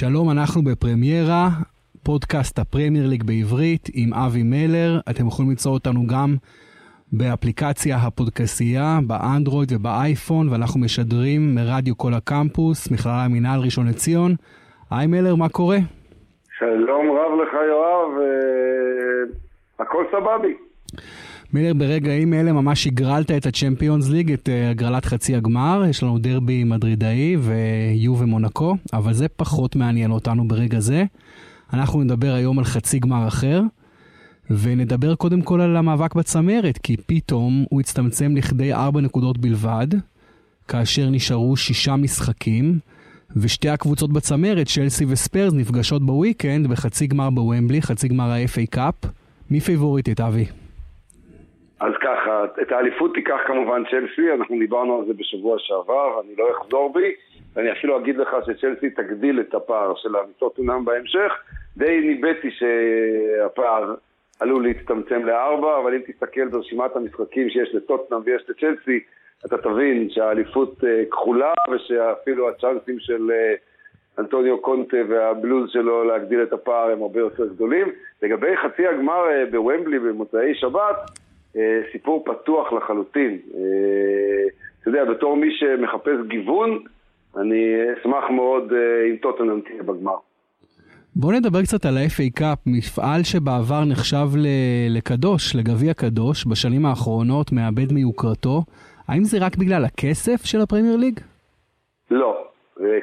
שלום, 0.00 0.30
אנחנו 0.30 0.62
בפרמיירה, 0.62 1.48
פודקאסט 2.02 2.58
הפרמייר 2.58 3.06
ליג 3.06 3.22
בעברית 3.22 3.88
עם 3.94 4.14
אבי 4.14 4.42
מלר. 4.42 5.00
אתם 5.10 5.26
יכולים 5.26 5.50
למצוא 5.50 5.72
אותנו 5.72 6.06
גם 6.06 6.36
באפליקציה 7.12 7.96
הפודקסייה, 7.96 8.98
באנדרואיד 9.06 9.72
ובאייפון, 9.72 10.48
ואנחנו 10.48 10.80
משדרים 10.80 11.54
מרדיו 11.54 11.96
כל 11.96 12.14
הקמפוס, 12.14 12.90
מכללה 12.90 13.24
המינהל 13.24 13.60
ראשון 13.60 13.86
לציון. 13.88 14.32
היי 14.90 15.06
מלר, 15.06 15.34
מה 15.34 15.48
קורה? 15.48 15.78
שלום 16.58 17.10
רב 17.10 17.32
לך 17.42 17.52
יואב, 17.68 18.10
אה, 18.20 19.84
הכל 19.84 20.04
סבבי. 20.12 20.54
מילר, 21.52 21.74
ברגעים 21.74 22.34
אלה 22.34 22.52
ממש 22.52 22.86
הגרלת 22.86 23.30
את 23.30 23.46
הצ'מפיונס 23.46 24.08
ליג, 24.08 24.32
את 24.32 24.48
אה, 24.48 24.70
הגרלת 24.70 25.04
חצי 25.04 25.36
הגמר. 25.36 25.84
יש 25.88 26.02
לנו 26.02 26.18
דרבי 26.18 26.64
מדרידאי 26.64 27.36
ויו 27.36 28.18
ומונקו, 28.18 28.76
אבל 28.92 29.12
זה 29.12 29.28
פחות 29.28 29.76
מעניין 29.76 30.10
אותנו 30.10 30.48
ברגע 30.48 30.80
זה. 30.80 31.04
אנחנו 31.72 32.02
נדבר 32.02 32.34
היום 32.34 32.58
על 32.58 32.64
חצי 32.64 32.98
גמר 32.98 33.28
אחר, 33.28 33.62
ונדבר 34.50 35.14
קודם 35.14 35.42
כל 35.42 35.60
על 35.60 35.76
המאבק 35.76 36.14
בצמרת, 36.14 36.78
כי 36.78 36.96
פתאום 37.06 37.64
הוא 37.70 37.80
הצטמצם 37.80 38.36
לכדי 38.36 38.72
ארבע 38.72 39.00
נקודות 39.00 39.38
בלבד, 39.38 39.86
כאשר 40.68 41.10
נשארו 41.10 41.56
שישה 41.56 41.96
משחקים, 41.96 42.78
ושתי 43.36 43.68
הקבוצות 43.68 44.12
בצמרת, 44.12 44.68
צ'לסי 44.68 45.04
וספיירס, 45.08 45.52
נפגשות 45.52 46.06
בוויקנד 46.06 46.66
בחצי 46.66 47.06
גמר 47.06 47.30
בוומבלי, 47.30 47.82
חצי 47.82 48.08
גמר 48.08 48.30
ה-FA 48.30 48.66
Cup. 48.70 48.94
מי 49.50 49.60
פייבוריטית, 49.60 50.20
אבי? 50.20 50.61
את 52.62 52.72
האליפות 52.72 53.14
תיקח 53.14 53.38
כמובן 53.46 53.82
צ'לסי, 53.90 54.32
אנחנו 54.32 54.58
דיברנו 54.58 54.98
על 54.98 55.06
זה 55.06 55.12
בשבוע 55.14 55.56
שעבר, 55.58 56.20
אני 56.20 56.36
לא 56.38 56.50
אחזור 56.50 56.92
בי, 56.92 57.14
ואני 57.54 57.72
אפילו 57.72 57.98
אגיד 57.98 58.16
לך 58.16 58.36
שצ'לסי 58.46 58.90
תגדיל 58.90 59.40
את 59.40 59.54
הפער 59.54 59.94
של 59.96 60.08
מטוטנאם 60.30 60.84
בהמשך. 60.84 61.32
די 61.76 62.00
ניבאתי 62.00 62.50
שהפער 62.50 63.94
עלול 64.40 64.66
להצטמצם 64.66 65.26
לארבע, 65.26 65.78
אבל 65.78 65.94
אם 65.94 66.00
תסתכל 66.06 66.48
ברשימת 66.48 66.96
המשחקים 66.96 67.50
שיש 67.50 67.74
לטוטנאם 67.74 68.20
ויש 68.24 68.42
לצ'לסי, 68.48 69.00
אתה 69.46 69.58
תבין 69.58 70.10
שהאליפות 70.10 70.84
אה, 70.84 71.02
כחולה 71.10 71.52
ושאפילו 71.72 72.48
הצ'אנסים 72.48 72.98
של 72.98 73.30
אה, 73.30 73.54
אנטוניו 74.18 74.60
קונטה 74.60 74.96
והבלוז 75.08 75.70
שלו 75.70 76.04
להגדיל 76.04 76.42
את 76.42 76.52
הפער 76.52 76.90
הם 76.90 77.02
הרבה 77.02 77.20
יותר 77.20 77.46
גדולים. 77.46 77.92
לגבי 78.22 78.56
חצי 78.56 78.86
הגמר 78.86 79.30
אה, 79.30 79.44
בוומבלי 79.50 79.98
במוצאי 79.98 80.54
שבת, 80.54 81.10
סיפור 81.92 82.24
פתוח 82.24 82.72
לחלוטין. 82.72 83.38
אתה 84.80 84.90
יודע, 84.90 85.04
בתור 85.04 85.36
מי 85.36 85.48
שמחפש 85.50 86.16
גיוון, 86.28 86.78
אני 87.36 87.76
אשמח 88.00 88.24
מאוד 88.30 88.72
אם 89.10 89.16
טוטנאם 89.16 89.60
תהיה 89.60 89.82
בגמר. 89.82 90.16
בואו 91.16 91.32
נדבר 91.32 91.62
קצת 91.62 91.84
על 91.84 91.96
ה-FA 91.96 92.38
קאפ, 92.38 92.58
מפעל 92.66 93.22
שבעבר 93.22 93.84
נחשב 93.84 94.26
לקדוש, 94.90 95.56
לגביע 95.56 95.94
קדוש, 95.94 96.46
בשנים 96.46 96.86
האחרונות 96.86 97.52
מאבד 97.52 97.92
מיוקרתו. 97.92 98.62
האם 99.08 99.24
זה 99.24 99.38
רק 99.40 99.56
בגלל 99.56 99.84
הכסף 99.84 100.44
של 100.44 100.60
הפרמייר 100.60 100.96
ליג? 100.96 101.20
לא. 102.10 102.46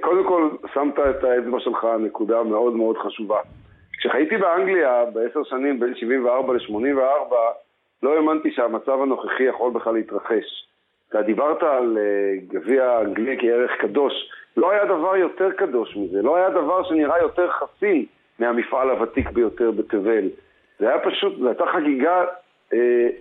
קודם 0.02 0.27
כל, 0.27 0.50
שמת 0.73 0.94
את 1.00 1.23
האצבע 1.23 1.59
שלך 1.59 1.83
על 1.83 2.02
נקודה 2.02 2.44
מאוד 2.44 2.75
מאוד 2.75 2.95
חשובה. 2.97 3.39
כשחייתי 4.00 4.38
באנגליה 4.38 5.05
בעשר 5.14 5.44
שנים 5.44 5.80
בין 5.80 5.95
74 5.95 6.53
ל-84, 6.53 7.33
לא 8.04 8.15
האמנתי 8.15 8.52
שהמצב 8.52 9.02
הנוכחי 9.02 9.43
יכול 9.43 9.71
בכלל 9.71 9.93
להתרחש. 9.93 10.70
אתה 11.10 11.21
דיברת 11.21 11.64
על 11.64 11.98
uh, 11.98 12.54
גביע 12.54 13.02
אנגלי 13.02 13.37
כערך 13.39 13.71
קדוש, 13.80 14.14
לא 14.58 14.71
היה 14.71 14.86
דבר 14.86 15.15
יותר 15.15 15.52
קדוש 15.52 15.98
מזה, 15.98 16.21
לא 16.21 16.36
היה 16.36 16.49
דבר 16.49 16.83
שנראה 16.83 17.20
יותר 17.21 17.49
חסין 17.52 18.05
מהמפעל 18.39 18.89
הוותיק 18.89 19.30
ביותר 19.30 19.71
בתבל. 19.71 20.30
זה 20.80 20.89
היה 20.89 20.99
פשוט, 20.99 21.39
זו 21.39 21.48
הייתה 21.48 21.65
חגיגה 21.73 22.23
uh, 22.71 22.76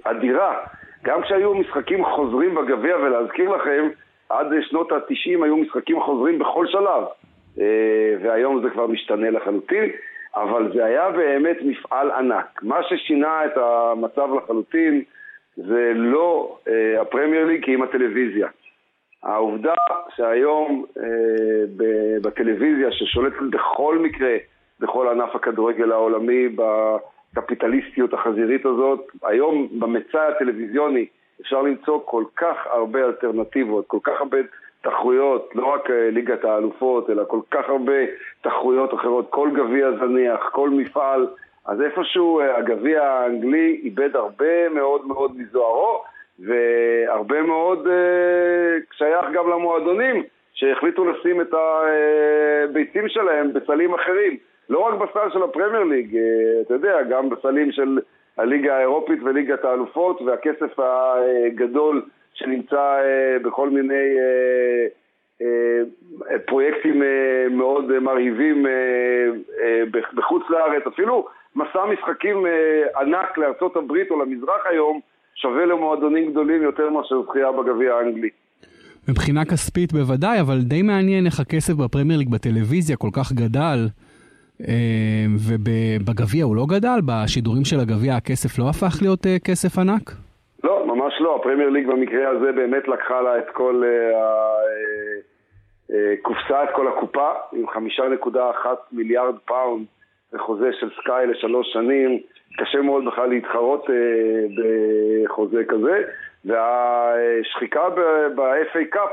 אדירה. 0.04 0.64
גם 1.04 1.22
כשהיו 1.22 1.54
משחקים 1.54 2.04
חוזרים 2.04 2.54
בגביע, 2.54 2.96
ולהזכיר 2.96 3.50
לכם, 3.50 3.88
עד 4.28 4.46
שנות 4.60 4.92
ה-90 4.92 5.44
היו 5.44 5.56
משחקים 5.56 6.00
חוזרים 6.00 6.38
בכל 6.38 6.66
שלב, 6.66 7.04
uh, 7.56 7.60
והיום 8.22 8.62
זה 8.62 8.70
כבר 8.70 8.86
משתנה 8.86 9.30
לחלוטין. 9.30 9.90
אבל 10.42 10.72
זה 10.74 10.84
היה 10.84 11.10
באמת 11.10 11.56
מפעל 11.62 12.10
ענק. 12.10 12.60
מה 12.62 12.82
ששינה 12.82 13.44
את 13.44 13.56
המצב 13.56 14.28
לחלוטין 14.34 15.02
זה 15.56 15.92
לא 15.94 16.58
אה, 16.68 17.00
הפרמייר 17.00 17.44
ליג 17.44 17.64
כי 17.64 17.74
אם 17.74 17.82
הטלוויזיה. 17.82 18.48
העובדה 19.22 19.74
שהיום 20.16 20.84
אה, 20.98 21.02
בטלוויזיה 22.22 22.92
ששולטת 22.92 23.42
בכל 23.50 23.98
מקרה 23.98 24.36
בכל 24.80 25.08
ענף 25.08 25.34
הכדורגל 25.34 25.92
העולמי 25.92 26.48
בקפיטליסטיות 27.34 28.14
החזירית 28.14 28.66
הזאת, 28.66 29.06
היום 29.22 29.68
במצע 29.78 30.28
הטלוויזיוני 30.28 31.06
אפשר 31.40 31.62
למצוא 31.62 32.00
כל 32.04 32.24
כך 32.36 32.56
הרבה 32.66 33.04
אלטרנטיבות, 33.04 33.86
כל 33.86 33.98
כך 34.02 34.20
הרבה 34.20 34.38
תחרויות, 34.90 35.50
לא 35.54 35.66
רק 35.66 35.90
אה, 35.90 36.10
ליגת 36.10 36.44
האלופות, 36.44 37.10
אלא 37.10 37.24
כל 37.26 37.40
כך 37.50 37.68
הרבה 37.68 37.92
תחרויות 38.40 38.94
אחרות, 38.94 39.26
כל 39.30 39.50
גביע 39.54 39.90
זניח, 40.00 40.50
כל 40.52 40.70
מפעל 40.70 41.26
אז 41.66 41.82
איפשהו 41.82 42.40
אה, 42.40 42.56
הגביע 42.56 43.02
האנגלי 43.02 43.80
איבד 43.82 44.16
הרבה 44.16 44.68
מאוד 44.68 45.06
מאוד 45.06 45.32
מזוהרו, 45.36 46.02
והרבה 46.38 47.42
מאוד 47.42 47.86
אה, 47.86 48.78
שייך 48.92 49.26
גם 49.32 49.50
למועדונים 49.50 50.22
שהחליטו 50.54 51.04
לשים 51.04 51.40
את 51.40 51.54
הביצים 51.54 53.08
שלהם 53.08 53.52
בסלים 53.52 53.94
אחרים. 53.94 54.36
לא 54.70 54.78
רק 54.78 54.94
בסל 54.94 55.30
של 55.32 55.42
הפרמייר 55.42 55.84
ליג, 55.84 56.16
אתה 56.60 56.74
יודע, 56.74 57.02
גם 57.02 57.30
בסלים 57.30 57.72
של 57.72 57.98
הליגה 58.38 58.76
האירופית 58.76 59.22
וליגת 59.22 59.64
האלופות, 59.64 60.22
והכסף 60.22 60.78
הגדול 60.78 62.02
שנמצא 62.38 62.96
בכל 63.42 63.70
מיני 63.70 64.16
פרויקטים 66.46 67.02
מאוד 67.50 67.98
מרהיבים 67.98 68.66
בחוץ 70.14 70.42
לארץ, 70.50 70.82
אפילו 70.86 71.28
מסע 71.58 71.84
משחקים 71.92 72.46
אה, 72.46 73.00
ענק 73.00 73.38
לארצות 73.38 73.76
הברית 73.76 74.10
או 74.10 74.22
למזרח 74.22 74.62
היום 74.70 75.00
שווה 75.34 75.66
למועדונים 75.66 76.30
גדולים 76.30 76.62
יותר 76.62 76.90
מאשר 76.90 77.22
זכייה 77.28 77.52
בגביע 77.52 77.94
האנגלי. 77.94 78.28
מבחינה 79.08 79.44
כספית 79.44 79.92
בוודאי, 79.92 80.40
אבל 80.40 80.58
די 80.60 80.82
מעניין 80.82 81.26
איך 81.26 81.40
הכסף 81.40 81.74
בפרמייר 81.74 82.18
ליג 82.18 82.28
בטלוויזיה 82.28 82.96
כל 82.96 83.08
כך 83.12 83.32
גדל, 83.32 83.88
אה, 84.68 85.26
ובגביע 85.48 86.44
הוא 86.44 86.56
לא 86.56 86.66
גדל? 86.68 86.98
בשידורים 87.06 87.64
של 87.64 87.80
הגביע 87.80 88.16
הכסף 88.16 88.58
לא 88.58 88.68
הפך 88.68 89.02
להיות 89.02 89.26
אה, 89.26 89.38
כסף 89.38 89.78
ענק? 89.78 90.27
ממש 90.98 91.14
לא. 91.20 91.36
הפרמייר 91.36 91.68
ליג 91.68 91.86
במקרה 91.86 92.28
הזה 92.28 92.52
באמת 92.52 92.88
לקחה 92.88 93.20
לה 93.20 93.38
את 93.38 93.50
כל 93.50 93.82
הקופסה, 95.90 96.64
את 96.64 96.68
כל 96.74 96.88
הקופה, 96.88 97.32
עם 97.52 97.68
5.1 97.68 98.66
מיליארד 98.92 99.38
פאונד 99.38 99.86
בחוזה 100.32 100.70
של 100.80 100.90
סקאי 101.00 101.26
לשלוש 101.26 101.72
שנים, 101.72 102.18
קשה 102.56 102.80
מאוד 102.82 103.04
בכלל 103.04 103.28
להתחרות 103.28 103.90
אה, 103.90 103.94
בחוזה 104.56 105.64
כזה, 105.68 106.02
והשחיקה 106.44 107.88
ב-FA 108.34 108.84
Cup 108.90 109.10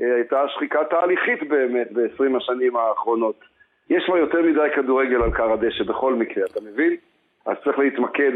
אה, 0.00 0.14
הייתה 0.14 0.44
שחיקה 0.48 0.84
תהליכית 0.84 1.48
באמת 1.48 1.92
ב-20 1.92 2.36
השנים 2.36 2.76
האחרונות. 2.76 3.40
יש 3.90 4.04
כבר 4.06 4.16
יותר 4.16 4.42
מדי 4.42 4.68
כדורגל 4.74 5.22
על 5.22 5.32
כר 5.32 5.52
הדשא 5.52 5.84
בכל 5.84 6.14
מקרה, 6.14 6.44
אתה 6.44 6.60
מבין? 6.60 6.96
אז 7.46 7.56
צריך 7.64 7.78
להתמקד 7.78 8.32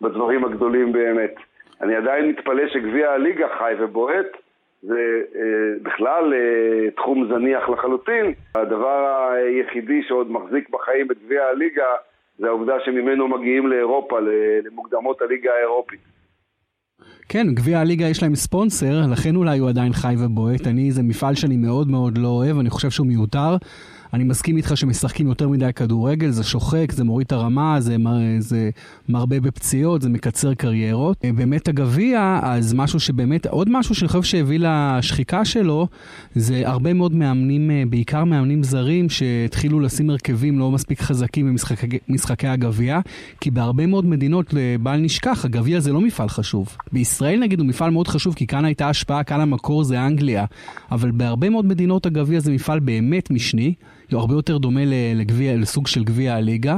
בדברים 0.00 0.44
הגדולים 0.44 0.92
באמת. 0.92 1.34
אני 1.82 1.96
עדיין 1.96 2.28
מתפלא 2.28 2.68
שגביע 2.72 3.10
הליגה 3.10 3.46
חי 3.58 3.72
ובועט, 3.80 4.26
זה 4.82 5.22
אה, 5.34 5.42
בכלל 5.82 6.34
אה, 6.34 6.90
תחום 6.90 7.28
זניח 7.28 7.68
לחלוטין. 7.68 8.32
הדבר 8.54 9.28
היחידי 9.34 10.02
שעוד 10.08 10.30
מחזיק 10.30 10.70
בחיים 10.70 11.10
את 11.10 11.16
גביע 11.24 11.42
הליגה 11.44 11.86
זה 12.38 12.46
העובדה 12.46 12.74
שממנו 12.84 13.28
מגיעים 13.28 13.66
לאירופה, 13.66 14.18
למוקדמות 14.64 15.22
הליגה 15.22 15.50
האירופית. 15.54 16.00
כן, 17.28 17.46
גביע 17.54 17.78
הליגה 17.78 18.04
יש 18.04 18.22
להם 18.22 18.34
ספונסר, 18.34 18.92
לכן 19.12 19.36
אולי 19.36 19.58
הוא 19.58 19.68
עדיין 19.68 19.92
חי 19.92 20.14
ובועט. 20.24 20.66
אני, 20.66 20.90
זה 20.90 21.02
מפעל 21.02 21.34
שאני 21.34 21.56
מאוד 21.56 21.88
מאוד 21.90 22.18
לא 22.18 22.28
אוהב, 22.28 22.58
אני 22.58 22.70
חושב 22.70 22.90
שהוא 22.90 23.06
מיותר. 23.06 23.56
אני 24.12 24.24
מסכים 24.24 24.56
איתך 24.56 24.76
שמשחקים 24.76 25.26
יותר 25.26 25.48
מדי 25.48 25.72
כדורגל, 25.72 26.30
זה 26.30 26.44
שוחק, 26.44 26.92
זה 26.92 27.04
מוריד 27.04 27.26
את 27.26 27.32
הרמה, 27.32 27.80
זה, 27.80 27.96
זה 28.38 28.70
מרבה 29.08 29.40
בפציעות, 29.40 30.02
זה 30.02 30.08
מקצר 30.08 30.54
קריירות. 30.54 31.16
אה, 31.24 31.32
באמת 31.32 31.68
הגביע, 31.68 32.40
אז 32.42 32.74
משהו 32.74 33.00
שבאמת, 33.00 33.46
עוד 33.46 33.68
משהו 33.70 33.94
שאני 33.94 34.08
חושב 34.08 34.22
שהביא 34.22 34.58
לשחיקה 34.62 35.44
שלו, 35.44 35.86
זה 36.34 36.62
הרבה 36.64 36.92
מאוד 36.92 37.14
מאמנים, 37.14 37.70
אה, 37.70 37.82
בעיקר 37.90 38.24
מאמנים 38.24 38.62
זרים, 38.62 39.08
שהתחילו 39.08 39.80
לשים 39.80 40.10
הרכבים 40.10 40.58
לא 40.58 40.70
מספיק 40.70 41.00
חזקים 41.00 41.56
במשחקי 42.08 42.48
הגביע, 42.48 43.00
כי 43.40 43.50
בהרבה 43.50 43.86
מאוד 43.86 44.06
מדינות, 44.06 44.54
אה, 44.54 44.76
בל 44.82 44.96
נשכח, 44.96 45.44
הגביע 45.44 45.80
זה 45.80 45.92
לא 45.92 46.00
מפעל 46.00 46.28
חשוב. 46.28 46.76
בישראל 46.92 47.40
נגיד 47.40 47.60
הוא 47.60 47.68
מפעל 47.68 47.90
מאוד 47.90 48.08
חשוב, 48.08 48.34
כי 48.34 48.46
כאן 48.46 48.64
הייתה 48.64 48.88
השפעה, 48.88 49.24
כאן 49.24 49.40
המקור 49.40 49.84
זה 49.84 50.06
אנגליה, 50.06 50.44
אבל 50.90 51.10
בהרבה 51.10 51.50
מאוד 51.50 51.64
מדינות 51.64 52.06
הגביע 52.06 52.40
זה 52.40 52.52
מפעל 52.52 52.80
באמת 52.80 53.30
משני. 53.30 53.74
הרבה 54.18 54.34
יותר 54.34 54.58
דומה 54.58 54.80
לגביע, 55.14 55.52
לסוג 55.56 55.86
של 55.86 56.04
גביע 56.04 56.34
הליגה. 56.34 56.76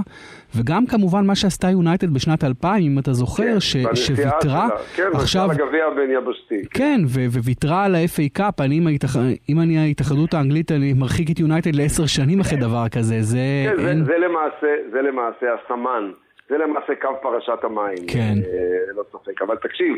וגם 0.56 0.86
כמובן 0.86 1.26
מה 1.26 1.34
שעשתה 1.34 1.66
יונייטד 1.70 2.14
בשנת 2.14 2.44
2000, 2.44 2.82
אם 2.82 2.98
אתה 2.98 3.12
זוכר, 3.12 3.42
כן, 3.42 3.60
ש, 3.60 3.76
שוויתרה 3.94 4.69
כן, 4.96 5.10
עכשיו... 5.14 5.48
כן, 5.48 5.62
הגביע 5.62 5.86
הבין 5.86 6.10
יבשתי. 6.10 6.69
כן, 6.75 7.00
וויתרה 7.44 7.84
על 7.84 7.94
ה-FA 7.94 8.28
קאפ, 8.32 8.60
אני 8.60 8.78
אם, 8.78 8.86
ההתאח... 8.86 9.16
אם 9.48 9.60
אני 9.60 9.78
ההתאחדות 9.78 10.34
האנגלית, 10.34 10.72
אני 10.72 10.92
מרחיק 10.92 11.31
את 11.31 11.38
יונייטד 11.38 11.75
לעשר 11.75 12.06
שנים 12.06 12.40
אחרי 12.40 12.58
דבר 12.58 12.84
כזה, 12.94 13.16
זה... 13.20 13.38
כן, 13.64 13.86
אין... 13.88 13.98
זה, 13.98 14.04
זה, 14.04 14.19
למעשה, 14.19 14.72
זה 14.92 15.02
למעשה 15.02 15.46
הסמן, 15.54 16.10
זה 16.48 16.58
למעשה 16.58 16.92
קו 17.02 17.08
פרשת 17.22 17.64
המים. 17.64 18.06
כן. 18.08 18.34
אה, 18.46 18.92
לא 18.96 19.02
ספק, 19.12 19.42
אבל 19.42 19.56
תקשיב, 19.56 19.94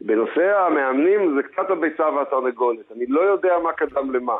בנושא 0.00 0.58
המאמנים 0.66 1.20
זה 1.36 1.42
קצת 1.42 1.70
הביצה 1.70 2.04
והתרנגולת, 2.10 2.92
אני 2.96 3.04
לא 3.08 3.20
יודע 3.20 3.52
מה 3.64 3.72
קדם 3.72 4.12
למה. 4.12 4.36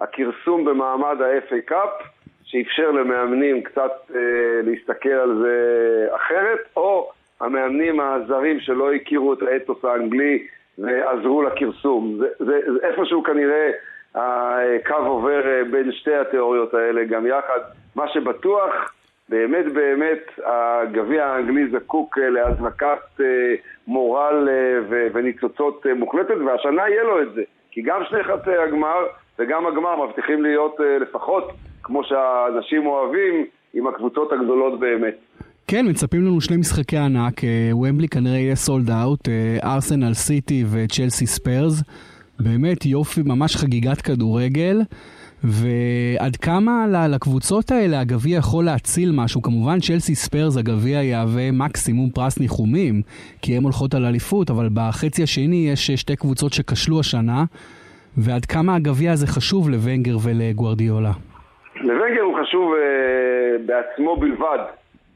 הכרסום 0.00 0.64
במעמד 0.64 1.16
ה-FA 1.22 1.60
קאפ, 1.64 1.90
שאפשר 2.44 2.90
למאמנים 2.90 3.62
קצת 3.62 3.92
אה, 4.14 4.20
להסתכל 4.62 5.08
על 5.08 5.38
זה 5.38 6.06
אחרת, 6.16 6.60
או 6.76 7.10
המאמנים 7.40 8.00
הזרים 8.00 8.60
שלא 8.60 8.92
הכירו 8.92 9.32
את 9.32 9.42
האתוס 9.42 9.84
האנגלי 9.84 10.46
ועזרו 10.78 11.42
לכרסום. 11.42 12.16
זה, 12.18 12.26
זה, 12.38 12.60
זה 12.72 12.86
איפשהו 12.86 13.22
כנראה 13.22 13.70
הקו 14.14 15.06
עובר 15.06 15.46
אה, 15.46 15.64
בין 15.70 15.92
שתי 15.92 16.14
התיאוריות 16.14 16.74
האלה 16.74 17.04
גם 17.04 17.26
יחד. 17.26 17.60
מה 17.96 18.08
שבטוח, 18.08 18.92
באמת 19.28 19.72
באמת 19.72 20.38
הגביע 20.44 21.26
האנגלי 21.26 21.66
זקוק 21.70 22.18
אה, 22.18 22.30
להזנקת 22.30 23.20
אה, 23.20 23.54
מורל 23.86 24.48
וניצוצות 25.12 25.86
מוחלטת, 25.96 26.36
והשנה 26.46 26.88
יהיה 26.88 27.02
לו 27.02 27.22
את 27.22 27.32
זה. 27.34 27.42
כי 27.70 27.82
גם 27.82 28.02
שני 28.08 28.24
חצי 28.24 28.56
הגמר 28.56 29.06
וגם 29.38 29.66
הגמר 29.66 30.06
מבטיחים 30.06 30.42
להיות 30.42 30.76
לפחות 31.02 31.52
כמו 31.82 32.00
שהאנשים 32.04 32.86
אוהבים, 32.86 33.44
עם 33.74 33.86
הקבוצות 33.86 34.32
הגדולות 34.32 34.80
באמת. 34.80 35.14
כן, 35.66 35.86
מצפים 35.88 36.26
לנו 36.26 36.40
שני 36.40 36.56
משחקי 36.56 36.96
ענק, 36.96 37.40
וומבלי 37.72 38.08
כנראה 38.08 38.38
יהיה 38.38 38.56
sold 38.56 38.90
out, 38.90 39.28
ארסנל 39.64 40.14
סיטי 40.14 40.64
וצ'לסי 40.70 41.26
ספיירס. 41.26 41.82
באמת 42.40 42.86
יופי, 42.86 43.20
ממש 43.24 43.56
חגיגת 43.56 44.00
כדורגל. 44.00 44.82
ועד 45.44 46.36
כמה 46.36 47.06
לקבוצות 47.08 47.70
האלה 47.70 48.00
הגביע 48.00 48.38
יכול 48.38 48.64
להציל 48.64 49.12
משהו? 49.12 49.42
כמובן 49.42 49.80
צ'לסי 49.80 50.14
ספיירס 50.14 50.56
הגביע 50.56 51.02
יהווה 51.02 51.50
מקסימום 51.52 52.10
פרס 52.10 52.38
ניחומים, 52.38 53.02
כי 53.42 53.56
הן 53.56 53.62
הולכות 53.62 53.94
על 53.94 54.04
אליפות, 54.04 54.50
אבל 54.50 54.68
בחצי 54.74 55.22
השני 55.22 55.68
יש 55.72 55.90
שתי 55.90 56.16
קבוצות 56.16 56.52
שכשלו 56.52 57.00
השנה, 57.00 57.44
ועד 58.16 58.44
כמה 58.44 58.76
הגביע 58.76 59.12
הזה 59.12 59.26
חשוב 59.26 59.70
לוונגר 59.70 60.16
ולגוארדיולה? 60.24 61.12
לוונגר 61.76 62.20
הוא 62.20 62.36
חשוב 62.42 62.72
uh, 62.72 63.62
בעצמו 63.66 64.16
בלבד, 64.16 64.58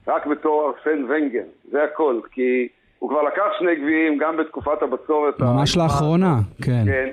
רק 0.09 0.27
בתור 0.27 0.73
ארסן 0.73 1.05
ונגר, 1.09 1.45
זה 1.71 1.85
הכל, 1.85 2.21
כי 2.33 2.69
הוא 2.99 3.11
כבר 3.11 3.23
לקח 3.23 3.45
שני 3.59 3.77
גביעים 3.77 4.19
גם 4.19 4.37
בתקופת 4.37 4.83
הבצורת. 4.83 5.41
ממש 5.41 5.77
ה... 5.77 5.83
לאחרונה, 5.83 6.35
כן. 6.65 6.83
כן. 6.87 7.09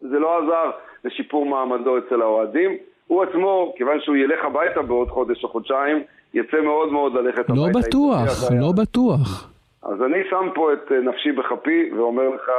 זה 0.00 0.18
לא 0.18 0.38
עזר 0.38 0.70
לשיפור 1.04 1.46
מעמדו 1.46 1.98
אצל 1.98 2.22
האוהדים. 2.22 2.76
הוא 3.06 3.22
עצמו, 3.22 3.74
כיוון 3.76 4.00
שהוא 4.00 4.16
ילך 4.16 4.44
הביתה 4.44 4.82
בעוד 4.82 5.08
חודש 5.08 5.44
או 5.44 5.48
חודשיים, 5.48 6.02
יצא 6.34 6.60
מאוד 6.64 6.92
מאוד 6.92 7.14
ללכת 7.14 7.48
לא 7.48 7.54
הביתה. 7.54 7.78
לא 7.78 7.86
בטוח, 7.86 8.52
לא 8.60 8.72
בטוח. 8.82 9.52
אז 9.82 10.02
אני 10.02 10.18
שם 10.30 10.48
פה 10.54 10.72
את 10.72 10.92
אה, 10.92 11.00
נפשי 11.00 11.32
בכפי 11.32 11.90
ואומר 11.96 12.28
לך, 12.28 12.50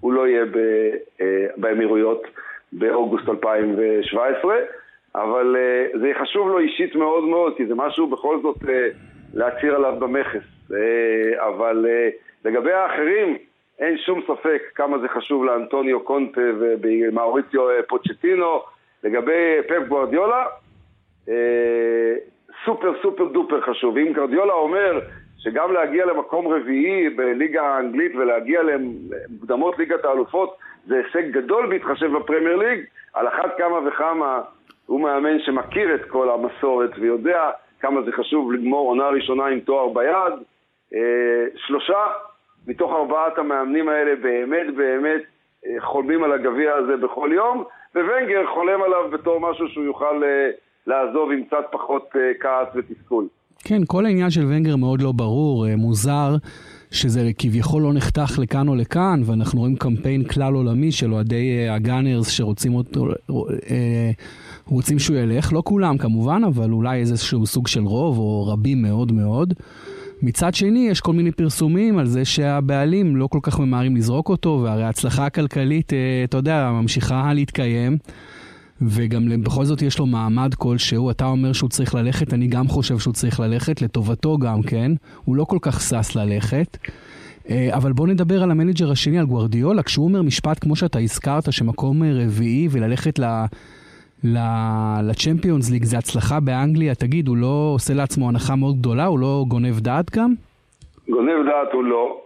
הוא 0.00 0.12
לא 0.12 0.28
יהיה 0.28 0.44
ב, 0.44 0.56
אה, 1.20 1.46
באמירויות 1.56 2.22
באוגוסט 2.72 3.28
2017, 3.28 4.56
אבל 5.14 5.56
אה, 5.58 5.98
זה 6.00 6.12
חשוב 6.22 6.48
לו 6.48 6.58
אישית 6.58 6.94
מאוד 6.94 7.24
מאוד, 7.24 7.56
כי 7.56 7.66
זה 7.66 7.74
משהו 7.74 8.06
בכל 8.06 8.38
זאת 8.42 8.56
להצהיר 9.34 9.74
עליו 9.74 9.96
במכס. 9.98 10.60
אה, 10.74 11.48
אבל 11.48 11.86
אה, 11.88 12.08
לגבי 12.44 12.72
האחרים, 12.72 13.36
אין 13.78 13.98
שום 13.98 14.20
ספק 14.22 14.62
כמה 14.74 14.98
זה 14.98 15.08
חשוב 15.08 15.44
לאנטוניו 15.44 16.00
קונטה 16.00 16.40
ומאוריציו 16.82 17.70
אה, 17.70 17.82
פוצ'טינו. 17.88 18.62
לגבי 19.04 19.56
פפ 19.68 19.88
גוורדיולה, 19.88 20.44
סופר 22.64 22.92
סופר 23.02 23.24
דופר 23.24 23.60
חשוב. 23.60 23.96
אם 23.96 24.12
גוורדיולה 24.12 24.52
אומר 24.52 25.00
שגם 25.40 25.72
להגיע 25.72 26.06
למקום 26.06 26.48
רביעי 26.48 27.10
בליגה 27.10 27.62
האנגלית 27.62 28.12
ולהגיע 28.14 28.62
למוקדמות 28.62 29.78
ליגת 29.78 30.04
האלופות 30.04 30.56
זה 30.86 30.96
הישג 30.96 31.30
גדול 31.30 31.66
בהתחשב 31.66 32.16
בפרמייר 32.16 32.56
ליג, 32.56 32.80
על 33.14 33.28
אחת 33.28 33.58
כמה 33.58 33.88
וכמה 33.88 34.42
הוא 34.86 35.00
מאמן 35.00 35.40
שמכיר 35.40 35.94
את 35.94 36.04
כל 36.04 36.30
המסורת 36.30 36.90
ויודע 36.98 37.50
כמה 37.80 38.02
זה 38.02 38.12
חשוב 38.12 38.52
לגמור 38.52 38.88
עונה 38.88 39.08
ראשונה 39.08 39.46
עם 39.46 39.60
תואר 39.60 39.88
ביד. 39.88 40.32
אה, 40.94 41.46
שלושה 41.56 42.06
מתוך 42.66 42.92
ארבעת 42.92 43.38
המאמנים 43.38 43.88
האלה 43.88 44.16
באמת 44.16 44.74
באמת 44.74 45.22
אה, 45.66 45.80
חולמים 45.80 46.24
על 46.24 46.32
הגביע 46.32 46.74
הזה 46.74 46.96
בכל 46.96 47.30
יום, 47.32 47.64
וונגר 47.94 48.46
חולם 48.46 48.82
עליו 48.82 49.10
בתור 49.10 49.40
משהו 49.40 49.68
שהוא 49.68 49.84
יוכל 49.84 50.24
אה, 50.24 50.50
לעזוב 50.86 51.30
עם 51.30 51.44
קצת 51.44 51.66
פחות 51.70 52.10
כעס 52.40 52.68
ותסכול. 52.74 53.24
כן, 53.64 53.82
כל 53.86 54.06
העניין 54.06 54.30
של 54.30 54.44
ונגר 54.48 54.76
מאוד 54.76 55.02
לא 55.02 55.12
ברור, 55.12 55.76
מוזר. 55.76 56.36
שזה 56.90 57.30
כביכול 57.38 57.82
לא 57.82 57.92
נחתך 57.92 58.38
לכאן 58.38 58.68
או 58.68 58.74
לכאן, 58.74 59.22
ואנחנו 59.24 59.60
רואים 59.60 59.76
קמפיין 59.76 60.24
כלל 60.24 60.54
עולמי 60.54 60.92
של 60.92 61.12
אוהדי 61.12 61.68
הגאנרס 61.68 62.28
שרוצים 62.28 62.74
אותו, 62.74 63.06
רוצים 64.66 64.98
שהוא 64.98 65.16
ילך, 65.16 65.52
לא 65.52 65.62
כולם 65.64 65.98
כמובן, 65.98 66.42
אבל 66.46 66.72
אולי 66.72 67.00
איזשהו 67.00 67.46
סוג 67.46 67.68
של 67.68 67.82
רוב, 67.82 68.18
או 68.18 68.46
רבים 68.46 68.82
מאוד 68.82 69.12
מאוד. 69.12 69.54
מצד 70.22 70.54
שני, 70.54 70.88
יש 70.90 71.00
כל 71.00 71.12
מיני 71.12 71.32
פרסומים 71.32 71.98
על 71.98 72.06
זה 72.06 72.24
שהבעלים 72.24 73.16
לא 73.16 73.26
כל 73.26 73.38
כך 73.42 73.60
ממהרים 73.60 73.96
לזרוק 73.96 74.28
אותו, 74.28 74.60
והרי 74.64 74.82
ההצלחה 74.82 75.26
הכלכלית, 75.26 75.92
אה, 75.92 76.24
אתה 76.24 76.36
יודע, 76.36 76.70
ממשיכה 76.72 77.34
להתקיים. 77.34 77.98
וגם 78.82 79.42
בכל 79.44 79.64
זאת 79.64 79.82
יש 79.82 79.98
לו 79.98 80.06
מעמד 80.06 80.54
כלשהו, 80.54 81.10
אתה 81.10 81.24
אומר 81.24 81.52
שהוא 81.52 81.70
צריך 81.70 81.94
ללכת, 81.94 82.34
אני 82.34 82.46
גם 82.46 82.68
חושב 82.68 82.98
שהוא 82.98 83.14
צריך 83.14 83.40
ללכת, 83.40 83.82
לטובתו 83.82 84.38
גם 84.38 84.62
כן, 84.70 84.90
הוא 85.24 85.36
לא 85.36 85.44
כל 85.44 85.58
כך 85.62 85.80
שש 85.80 86.16
ללכת. 86.16 86.76
אה, 87.50 87.68
אבל 87.76 87.92
בוא 87.92 88.06
נדבר 88.06 88.42
על 88.42 88.50
המנג'ר 88.50 88.90
השני, 88.90 89.18
על 89.18 89.26
גוורדיולה, 89.26 89.82
כשהוא 89.82 90.04
אומר 90.04 90.22
משפט 90.22 90.58
כמו 90.60 90.76
שאתה 90.76 90.98
הזכרת, 90.98 91.52
שמקום 91.52 92.02
רביעי 92.02 92.68
וללכת 92.70 93.18
ל... 93.18 93.24
לצ'מפיונס 95.08 95.70
ליג 95.70 95.84
זה 95.84 95.98
הצלחה 95.98 96.40
באנגליה, 96.40 96.94
תגיד, 96.94 97.28
הוא 97.28 97.36
לא 97.36 97.72
עושה 97.74 97.94
לעצמו 97.94 98.28
הנחה 98.28 98.56
מאוד 98.56 98.76
גדולה? 98.78 99.04
הוא 99.04 99.18
לא 99.18 99.44
גונב 99.48 99.80
דעת 99.80 100.16
גם? 100.16 100.32
גונב 101.08 101.46
דעת 101.46 101.72
הוא 101.72 101.84
לא. 101.84 102.20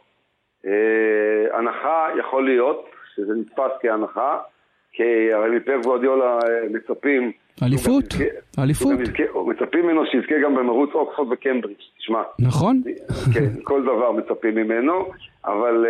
אה, 0.67 1.59
הנחה 1.59 2.07
יכול 2.19 2.45
להיות, 2.45 2.85
שזה 3.14 3.33
נתפס 3.35 3.73
כהנחה, 3.83 4.38
כי 4.95 5.33
הרי 5.33 5.57
מפר 5.57 5.77
גוורדיולה 5.83 6.39
אה, 6.39 6.69
מצפים... 6.71 7.33
אליפות, 7.63 8.05
אליפות. 8.59 8.93
מצפים 9.47 9.87
ממנו 9.87 10.07
שיזכה 10.07 10.35
גם 10.45 10.55
במרוץ 10.55 10.91
אוקספורד 10.95 11.29
וקמברידג', 11.33 11.77
תשמע. 11.99 12.23
נכון. 12.39 12.83
כן, 13.35 13.49
כל 13.63 13.83
דבר 13.83 14.13
מצפים 14.13 14.55
ממנו, 14.55 15.11
אבל... 15.45 15.87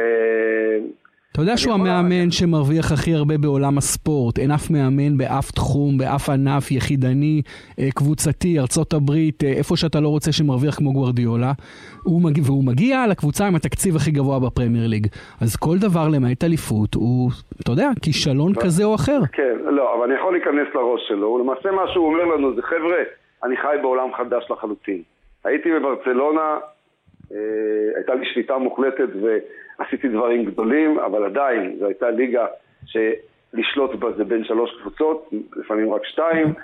אתה 1.35 1.43
יודע 1.43 1.57
שהוא 1.57 1.75
המאמן 1.75 2.31
שמרוויח 2.31 2.93
הכי 2.93 3.15
הרבה 3.15 3.35
בעולם 3.39 3.79
הספורט, 3.79 4.39
אין 4.39 4.51
אף 4.51 4.71
מאמן 4.71 5.17
באף 5.21 5.51
תחום, 5.51 5.99
באף 5.99 6.25
ענף, 6.35 6.65
יחידני, 6.71 7.43
אה, 7.79 7.89
קבוצתי, 7.99 8.59
ארצות 8.59 8.93
הברית, 8.93 9.45
אה, 9.45 9.53
איפה 9.59 9.77
שאתה 9.77 10.01
לא 10.01 10.09
רוצה 10.09 10.33
שמרוויח 10.33 10.75
כמו 10.79 10.93
גוורדיולה, 10.93 11.53
הוא 12.05 12.23
מגיע, 12.27 12.43
והוא 12.47 12.65
מגיע 12.71 12.97
לקבוצה 13.11 13.47
עם 13.47 13.55
התקציב 13.55 13.97
הכי 13.97 14.11
גבוה 14.11 14.39
בפרמייר 14.45 14.87
ליג. 14.95 15.07
אז 15.43 15.57
כל 15.57 15.77
דבר 15.87 16.07
למעט 16.15 16.45
אליפות 16.45 16.95
הוא, 16.95 17.31
אתה 17.61 17.71
יודע, 17.73 17.89
כישלון 18.03 18.53
כזה 18.63 18.85
או 18.85 18.95
אחר. 18.95 19.21
כן, 19.33 19.57
לא, 19.79 19.95
אבל 19.95 20.05
אני 20.07 20.15
יכול 20.19 20.33
להיכנס 20.33 20.69
לראש 20.75 21.03
שלו, 21.09 21.39
למעשה 21.39 21.71
מה 21.71 21.85
שהוא 21.93 22.07
אומר 22.07 22.25
לנו 22.33 22.55
זה 22.57 22.63
חבר'ה, 22.63 23.03
אני 23.45 23.57
חי 23.57 23.77
בעולם 23.83 24.09
חדש 24.19 24.45
לחלוטין. 24.51 25.03
הייתי 25.45 25.69
בברצלונה, 25.73 26.49
אה, 27.33 27.39
הייתה 27.97 28.15
לי 28.15 28.25
שליטה 28.33 28.59
מוחלטת 28.59 29.11
ו... 29.23 29.27
עשיתי 29.79 30.09
דברים 30.09 30.45
גדולים, 30.45 30.99
אבל 30.99 31.25
עדיין 31.25 31.77
זו 31.79 31.87
הייתה 31.87 32.11
ליגה 32.11 32.47
שלשלוט 32.87 33.95
בה 33.95 34.13
זה 34.13 34.25
בין 34.25 34.45
שלוש 34.45 34.71
קבוצות, 34.81 35.31
לפעמים 35.57 35.93
רק 35.93 36.05
שתיים. 36.05 36.55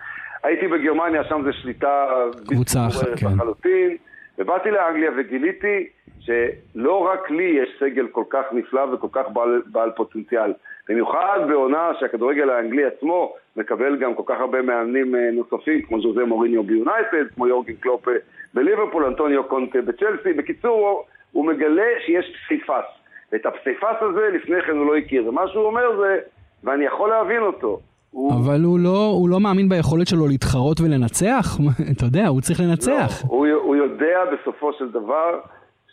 הייתי 0.43 0.69
בגרמניה, 0.69 1.25
שם 1.25 1.43
זה 1.45 1.53
שליטה 1.53 2.07
קבוצה 2.49 2.87
אחת, 2.87 3.19
כן. 3.21 3.27
לחלוטין. 3.27 3.97
ובאתי 4.39 4.71
לאנגליה 4.71 5.11
וגיליתי 5.17 5.87
שלא 6.21 7.07
רק 7.07 7.31
לי 7.31 7.59
יש 7.63 7.69
סגל 7.81 8.09
כל 8.09 8.25
כך 8.31 8.45
נפלא 8.53 8.81
וכל 8.93 9.07
כך 9.13 9.29
בעל, 9.33 9.63
בעל 9.67 9.91
פוטנציאל. 9.91 10.53
במיוחד 10.89 11.39
בעונה 11.49 11.91
שהכדורגל 12.01 12.51
האנגלי 12.51 12.85
עצמו 12.85 13.35
מקבל 13.57 13.97
גם 13.97 14.15
כל 14.15 14.23
כך 14.27 14.41
הרבה 14.41 14.63
מאמנים 14.63 15.15
אה, 15.15 15.31
נוספים, 15.33 15.83
כמו 15.83 16.01
ז'וזה 16.01 16.25
מוריניו 16.25 16.63
ביונייטד, 16.63 17.25
כמו 17.35 17.49
יורגן 17.49 17.75
קלופה 17.75 18.11
בליברפול, 18.55 19.05
אנטוניו 19.05 19.45
קונטה 19.45 19.83
בצ'לסי. 19.83 20.33
בקיצור, 20.33 21.07
הוא 21.33 21.47
מגלה 21.47 21.89
שיש 22.07 22.37
פסיפס. 22.37 23.00
ואת 23.33 23.47
הפסיפס 23.47 23.97
הזה 24.01 24.29
לפני 24.35 24.63
כן 24.63 24.77
הוא 24.77 24.87
לא 24.87 24.97
הכיר. 24.97 25.29
ומה 25.29 25.49
שהוא 25.49 25.67
אומר 25.67 25.97
זה, 26.01 26.19
ואני 26.65 26.85
יכול 26.85 27.11
להבין 27.11 27.43
אותו, 27.43 27.81
הוא, 28.11 28.33
אבל 28.33 28.61
הוא 28.65 28.79
לא, 28.79 29.07
הוא 29.07 29.29
לא 29.29 29.41
מאמין 29.41 29.69
ביכולת 29.69 30.07
שלו 30.07 30.29
להתחרות 30.29 30.81
ולנצח? 30.81 31.47
אתה 31.93 32.05
יודע, 32.05 32.29
הוא 32.29 32.41
צריך 32.41 32.61
לנצח. 32.61 33.25
לא, 33.25 33.29
הוא, 33.29 33.47
הוא 33.47 33.77
יודע 33.77 34.19
בסופו 34.33 34.73
של 34.73 34.91
דבר 34.91 35.41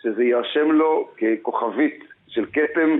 שזה 0.01 0.23
יירשם 0.23 0.71
לו 0.71 1.09
ככוכבית 1.17 2.03
של 2.27 2.45
כתם, 2.45 2.97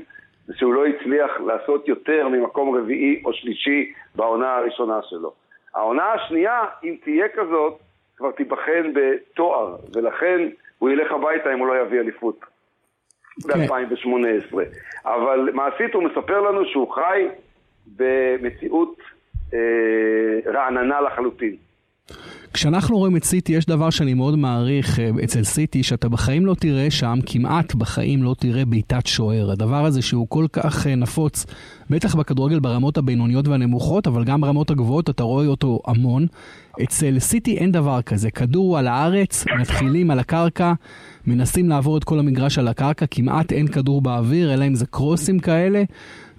שהוא 0.55 0.73
לא 0.73 0.85
הצליח 0.85 1.31
לעשות 1.45 1.87
יותר 1.87 2.27
ממקום 2.27 2.77
רביעי 2.77 3.21
או 3.25 3.33
שלישי 3.33 3.93
בעונה 4.15 4.55
הראשונה 4.55 4.99
שלו. 5.09 5.33
העונה 5.75 6.13
השנייה, 6.13 6.61
אם 6.83 6.95
תהיה 7.03 7.25
כזאת, 7.35 7.73
כבר 8.17 8.31
תיבחן 8.31 8.93
בתואר, 8.93 9.75
ולכן 9.95 10.47
הוא 10.79 10.89
ילך 10.89 11.11
הביתה 11.11 11.53
אם 11.53 11.59
הוא 11.59 11.67
לא 11.67 11.81
יביא 11.81 11.99
אליפות 11.99 12.39
כן. 13.43 13.67
ב-2018. 13.67 14.57
אבל 15.05 15.49
מעשית 15.53 15.93
הוא 15.93 16.03
מספר 16.03 16.41
לנו 16.41 16.65
שהוא 16.65 16.93
חי 16.93 17.27
במציאות 17.97 18.97
אה, 19.53 19.59
רעננה 20.53 21.01
לחלוטין. 21.01 21.55
כשאנחנו 22.53 22.97
רואים 22.97 23.17
את 23.17 23.23
סיטי, 23.23 23.53
יש 23.53 23.65
דבר 23.65 23.89
שאני 23.89 24.13
מאוד 24.13 24.37
מעריך 24.37 24.99
אה, 24.99 25.09
אצל 25.23 25.43
סיטי, 25.43 25.83
שאתה 25.83 26.09
בחיים 26.09 26.45
לא 26.45 26.53
תראה 26.59 26.91
שם, 26.91 27.19
כמעט 27.25 27.75
בחיים 27.75 28.23
לא 28.23 28.35
תראה 28.39 28.65
בעיטת 28.65 29.07
שוער. 29.07 29.51
הדבר 29.51 29.85
הזה 29.85 30.01
שהוא 30.01 30.27
כל 30.29 30.45
כך 30.53 30.87
אה, 30.87 30.95
נפוץ, 30.95 31.45
בטח 31.89 32.15
בכדורגל 32.15 32.59
ברמות 32.59 32.97
הבינוניות 32.97 33.47
והנמוכות, 33.47 34.07
אבל 34.07 34.23
גם 34.23 34.41
ברמות 34.41 34.69
הגבוהות 34.69 35.09
אתה 35.09 35.23
רואה 35.23 35.45
אותו 35.45 35.79
המון. 35.87 36.25
אצל 36.83 37.19
סיטי 37.19 37.57
אין 37.57 37.71
דבר 37.71 38.01
כזה, 38.01 38.31
כדור 38.31 38.77
על 38.77 38.87
הארץ, 38.87 39.45
מתחילים 39.59 40.11
על 40.11 40.19
הקרקע, 40.19 40.73
מנסים 41.27 41.69
לעבור 41.69 41.97
את 41.97 42.03
כל 42.03 42.19
המגרש 42.19 42.57
על 42.57 42.67
הקרקע, 42.67 43.05
כמעט 43.11 43.51
אין 43.51 43.67
כדור 43.67 44.01
באוויר, 44.01 44.53
אלא 44.53 44.67
אם 44.67 44.75
זה 44.75 44.85
קרוסים 44.85 45.39
כאלה. 45.39 45.83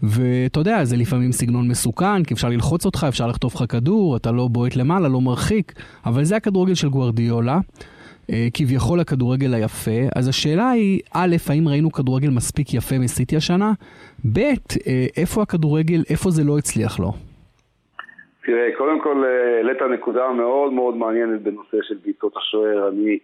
ואתה 0.02 0.60
יודע, 0.60 0.84
זה 0.84 0.96
לפעמים 0.96 1.32
סגנון 1.32 1.68
מסוכן, 1.68 2.24
כי 2.24 2.34
אפשר 2.34 2.48
ללחוץ 2.48 2.86
אותך, 2.86 3.06
אפשר 3.08 3.26
לחטוף 3.26 3.54
לך 3.54 3.64
כדור, 3.68 4.16
אתה 4.16 4.32
לא 4.32 4.48
בועט 4.48 4.76
למעלה, 4.76 5.08
לא 5.08 5.20
מרחיק, 5.20 5.72
אבל 6.06 6.24
זה 6.24 6.36
הכדורגל 6.36 6.74
של 6.74 6.88
גוארדיולה. 6.88 7.60
אה, 8.32 8.48
כביכול 8.54 9.00
הכדורגל 9.00 9.54
היפה, 9.54 10.00
אז 10.16 10.28
השאלה 10.28 10.70
היא, 10.70 11.00
א', 11.12 11.36
האם 11.46 11.68
ראינו 11.68 11.92
כדורגל 11.92 12.30
מספיק 12.30 12.74
יפה 12.74 12.98
מסיטי 12.98 13.36
השנה? 13.36 13.72
ב', 14.32 14.38
אה, 14.38 14.54
איפה 15.16 15.42
הכדורגל, 15.42 16.04
איפה 16.10 16.30
זה 16.30 16.44
לא 16.44 16.58
הצליח 16.58 16.98
לו? 16.98 17.12
תראה, 18.48 18.68
קודם 18.76 19.00
כל 19.00 19.24
אה, 19.24 19.56
העלית 19.56 19.82
נקודה 19.82 20.32
מאוד 20.32 20.72
מאוד 20.72 20.96
מעניינת 20.96 21.42
בנושא 21.42 21.76
של 21.82 21.94
בעיטות 22.04 22.36
השוער. 22.36 22.88
אני 22.88 23.18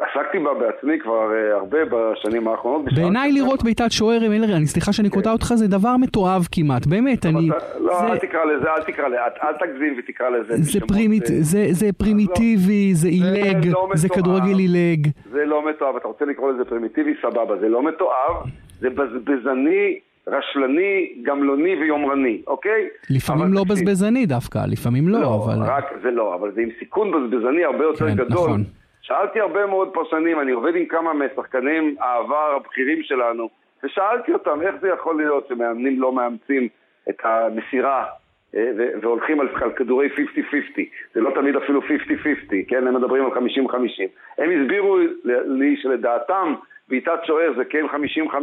עסקתי 0.00 0.38
בה 0.38 0.54
בעצמי 0.54 0.98
כבר 0.98 1.30
uh, 1.30 1.54
הרבה 1.54 1.78
בשנים 1.84 2.48
האחרונות. 2.48 2.84
בעיניי 2.94 3.32
לראות 3.32 3.62
בעיטת 3.62 3.90
שוער 3.90 4.20
עם 4.20 4.32
אני 4.32 4.66
סליחה 4.66 4.92
שאני 4.92 5.10
קוטע 5.10 5.32
אותך, 5.32 5.46
זה 5.54 5.68
דבר 5.68 5.96
מתועב 5.96 6.42
כמעט, 6.52 6.86
באמת, 6.86 7.26
אני... 7.26 7.48
לא, 7.80 8.00
אל 8.00 8.18
תקרא 8.18 8.44
לזה, 8.44 8.70
אל 8.70 8.82
תקרא 8.82 9.08
לזה, 9.08 9.18
אל 9.42 9.52
תגזים 9.52 9.94
ותקרא 9.98 10.28
לזה. 10.28 10.52
אה, 10.52 10.58
זה 11.72 11.92
פרימיטיבי, 11.98 12.94
זה 12.94 13.08
עילג, 13.08 13.66
לא 13.66 13.88
זה 13.94 14.08
כדורגל 14.08 14.58
עילג. 14.58 15.08
זה 15.30 15.44
לא 15.44 15.68
מתועב, 15.68 15.96
אתה 15.96 16.08
רוצה 16.08 16.24
לקרוא 16.24 16.52
לזה 16.52 16.64
פרימיטיבי, 16.64 17.14
סבבה, 17.22 17.56
זה 17.60 17.68
לא 17.68 17.82
מתועב, 17.82 18.34
זה 18.80 18.90
בזבזני. 18.90 19.98
רשלני, 20.28 21.12
גמלוני 21.22 21.76
ויומרני, 21.76 22.42
אוקיי? 22.46 22.88
לפעמים 23.10 23.52
לא 23.52 23.64
בזבזני 23.70 24.26
דווקא, 24.26 24.58
לפעמים 24.68 25.08
לא, 25.08 25.20
לא 25.20 25.34
אבל... 25.44 25.62
רק 25.66 25.84
זה 26.02 26.10
לא, 26.10 26.34
אבל 26.34 26.52
זה 26.52 26.60
עם 26.60 26.68
סיכון 26.78 27.10
בזבזני 27.10 27.64
הרבה 27.64 27.84
יותר 27.84 28.08
כן, 28.08 28.14
גדול. 28.14 28.48
נכון. 28.48 28.62
שאלתי 29.02 29.40
הרבה 29.40 29.66
מאוד 29.66 29.88
פרשנים, 29.94 30.40
אני 30.40 30.52
עובד 30.52 30.76
עם 30.76 30.84
כמה 30.86 31.12
משחקנים 31.14 31.96
העבר 32.00 32.56
הבכירים 32.56 33.02
שלנו, 33.02 33.48
ושאלתי 33.84 34.32
אותם 34.32 34.62
איך 34.62 34.74
זה 34.80 34.88
יכול 34.88 35.16
להיות 35.16 35.46
שמאמנים 35.48 36.00
לא 36.00 36.12
מאמצים 36.12 36.68
את 37.08 37.16
המסירה 37.24 38.04
אה, 38.54 38.70
והולכים 39.02 39.40
על, 39.40 39.48
על 39.54 39.72
כדורי 39.72 40.08
50-50, 40.08 40.80
זה 41.14 41.20
לא 41.20 41.30
תמיד 41.34 41.56
אפילו 41.56 41.80
50-50, 41.80 41.84
כן? 42.68 42.86
הם 42.86 42.94
מדברים 42.94 43.24
על 43.24 43.30
50-50. 43.30 43.36
הם 44.38 44.50
הסבירו 44.50 44.98
לי 45.46 45.76
שלדעתם 45.76 46.54
בעיטת 46.88 47.18
שוער 47.24 47.52
זה 47.56 47.64
כן 47.64 47.84
50-50, 47.84 48.36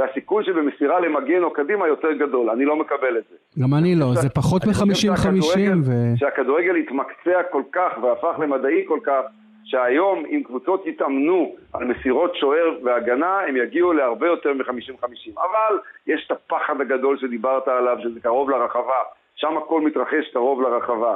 והסיכוי 0.00 0.44
שבמסירה 0.44 1.00
למגן 1.00 1.42
או 1.42 1.50
קדימה 1.50 1.88
יותר 1.88 2.12
גדול. 2.12 2.50
אני 2.50 2.64
לא 2.64 2.76
מקבל 2.76 3.18
את 3.18 3.24
זה. 3.30 3.62
גם 3.62 3.74
אני 3.74 3.94
לא, 3.94 4.06
זה 4.14 4.28
פחות 4.28 4.64
מ-50-50 4.64 5.58
ו... 5.84 5.90
שהכדורגל 6.16 6.76
התמקצע 6.76 7.42
כל 7.50 7.62
כך 7.72 7.92
והפך 8.02 8.38
למדעי 8.38 8.84
כל 8.88 8.98
כך, 9.02 9.22
שהיום 9.64 10.24
אם 10.26 10.42
קבוצות 10.46 10.86
יתאמנו 10.86 11.54
על 11.72 11.84
מסירות 11.84 12.36
שוער 12.36 12.78
והגנה, 12.82 13.40
הם 13.48 13.56
יגיעו 13.56 13.92
להרבה 13.92 14.26
יותר 14.26 14.52
מ-50-50. 14.52 15.30
אבל 15.36 15.78
יש 16.06 16.26
את 16.26 16.30
הפחד 16.30 16.80
הגדול 16.80 17.18
שדיברת 17.18 17.68
עליו, 17.68 17.96
שזה 18.02 18.20
קרוב 18.20 18.50
לרחבה. 18.50 19.02
שם 19.34 19.56
הכל 19.56 19.80
מתרחש 19.80 20.30
קרוב 20.32 20.62
לרחבה. 20.62 21.14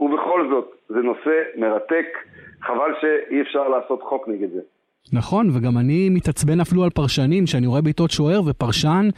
ובכל 0.00 0.48
זאת, 0.50 0.72
זה 0.88 0.98
נושא 0.98 1.42
מרתק, 1.56 2.06
חבל 2.62 2.94
שאי 3.00 3.42
אפשר 3.42 3.68
לעשות 3.68 4.02
חוק 4.02 4.28
נגד 4.28 4.50
זה. 4.50 4.60
נכון, 5.12 5.50
וגם 5.52 5.78
אני 5.78 6.08
מתעצבן 6.08 6.60
אפילו 6.60 6.84
על 6.84 6.90
פרשנים, 6.90 7.46
שאני 7.46 7.66
רואה 7.66 7.82
בעיטות 7.82 8.10
שוער 8.10 8.40
ופרשן 8.46 9.08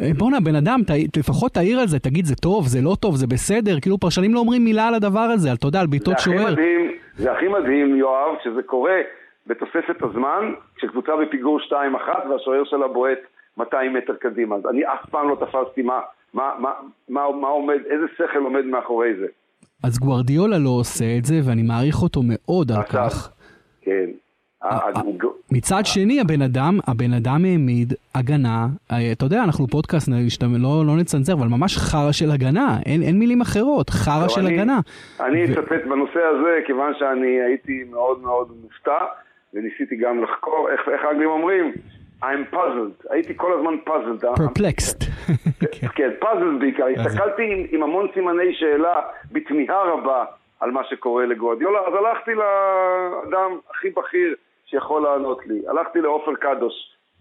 אה, 0.00 0.10
בואנה, 0.18 0.40
בן 0.40 0.54
אדם, 0.54 0.80
ת, 0.86 1.16
לפחות 1.16 1.52
תעיר 1.52 1.80
על 1.80 1.86
זה, 1.86 1.98
תגיד 1.98 2.24
זה 2.24 2.36
טוב, 2.36 2.66
זה 2.66 2.78
לא 2.82 2.96
טוב, 3.00 3.16
זה 3.16 3.26
בסדר, 3.26 3.80
כאילו 3.80 3.98
פרשנים 3.98 4.34
לא 4.34 4.38
אומרים 4.38 4.64
מילה 4.64 4.88
על 4.88 4.94
הדבר 4.94 5.20
הזה, 5.20 5.52
אתה 5.52 5.66
יודע, 5.66 5.80
על 5.80 5.86
בעיטות 5.86 6.18
שוער. 6.18 6.52
מדהים, 6.52 6.92
זה 7.16 7.32
הכי 7.32 7.48
מדהים, 7.48 7.96
יואב, 7.96 8.34
שזה 8.44 8.62
קורה 8.62 9.00
בתוספת 9.46 10.02
הזמן, 10.02 10.52
כשקבוצה 10.76 11.12
בפיגור 11.16 11.60
2-1 11.60 11.72
והשוער 12.30 12.64
שלה 12.64 12.88
בועט 12.88 13.18
200 13.58 13.92
מטר 13.94 14.14
קדימה. 14.14 14.56
אז 14.56 14.62
אני 14.70 14.84
אף 14.84 15.10
פעם 15.10 15.28
לא 15.28 15.34
תפסתי 15.34 15.82
מה, 15.82 16.00
מה, 16.34 16.50
מה, 16.58 16.70
מה, 17.08 17.20
מה 17.40 17.48
עומד, 17.48 17.78
איזה 17.90 18.04
שכל 18.16 18.38
עומד 18.38 18.64
מאחורי 18.64 19.14
זה. 19.20 19.26
אז 19.84 19.98
גוארדיולה 19.98 20.58
לא 20.58 20.70
עושה 20.70 21.04
את 21.18 21.24
זה, 21.24 21.34
ואני 21.44 21.62
מעריך 21.62 22.02
אותו 22.02 22.20
מאוד 22.24 22.72
על 22.72 22.82
כך. 22.82 23.32
כן. 23.82 24.10
מצד 25.50 25.82
שני, 25.84 26.20
הבן 26.20 26.42
אדם, 26.42 26.78
הבן 26.86 27.12
אדם 27.12 27.44
העמיד 27.44 27.92
הגנה, 28.14 28.66
אה, 28.92 29.12
אתה 29.12 29.24
יודע, 29.24 29.42
אנחנו 29.44 29.66
פודקאסט, 29.66 30.08
לא, 30.58 30.82
לא 30.86 30.96
נצנזר, 30.96 31.32
אבל 31.32 31.48
ממש 31.48 31.76
חרא 31.78 32.12
של 32.12 32.30
הגנה, 32.30 32.78
אין, 32.86 33.02
אין 33.02 33.18
מילים 33.18 33.40
אחרות, 33.40 33.90
חרא 33.90 34.22
לא, 34.22 34.28
של 34.28 34.40
אני, 34.40 34.54
הגנה. 34.54 34.80
אני 35.20 35.44
אצטט. 35.44 35.72
בנושא 35.88 36.20
הזה, 36.20 36.58
כיוון 36.66 36.92
שאני 36.98 37.40
הייתי 37.46 37.84
מאוד 37.90 38.22
מאוד 38.22 38.48
מופתע, 38.62 39.04
וניסיתי 39.54 39.96
גם 39.96 40.22
לחקור, 40.22 40.68
איך, 40.72 40.80
איך 40.92 41.04
האנגלים 41.04 41.28
אומרים? 41.28 41.72
I'm 42.22 42.54
puzzled, 42.54 43.06
הייתי 43.10 43.32
כל 43.36 43.52
הזמן 43.58 43.74
puzzled. 43.86 44.26
אה? 44.26 44.34
Perplexed. 44.34 45.04
כן, 45.96 46.10
puzzled 46.22 46.60
בעיקר, 46.60 46.84
הסתכלתי 46.96 47.42
עם, 47.42 47.66
עם 47.70 47.82
המון 47.82 48.06
סימני 48.14 48.54
שאלה, 48.54 49.00
בתמיהה 49.32 49.82
רבה. 49.82 50.24
על 50.60 50.70
מה 50.70 50.84
שקורה 50.84 51.26
לגואדיולה, 51.26 51.78
אז 51.78 51.94
הלכתי 51.94 52.30
לאדם 52.34 53.58
הכי 53.70 53.90
בכיר 53.90 54.34
שיכול 54.66 55.02
לענות 55.02 55.46
לי. 55.46 55.62
הלכתי 55.68 56.00
לעופר 56.00 56.34
קדוש, 56.34 56.74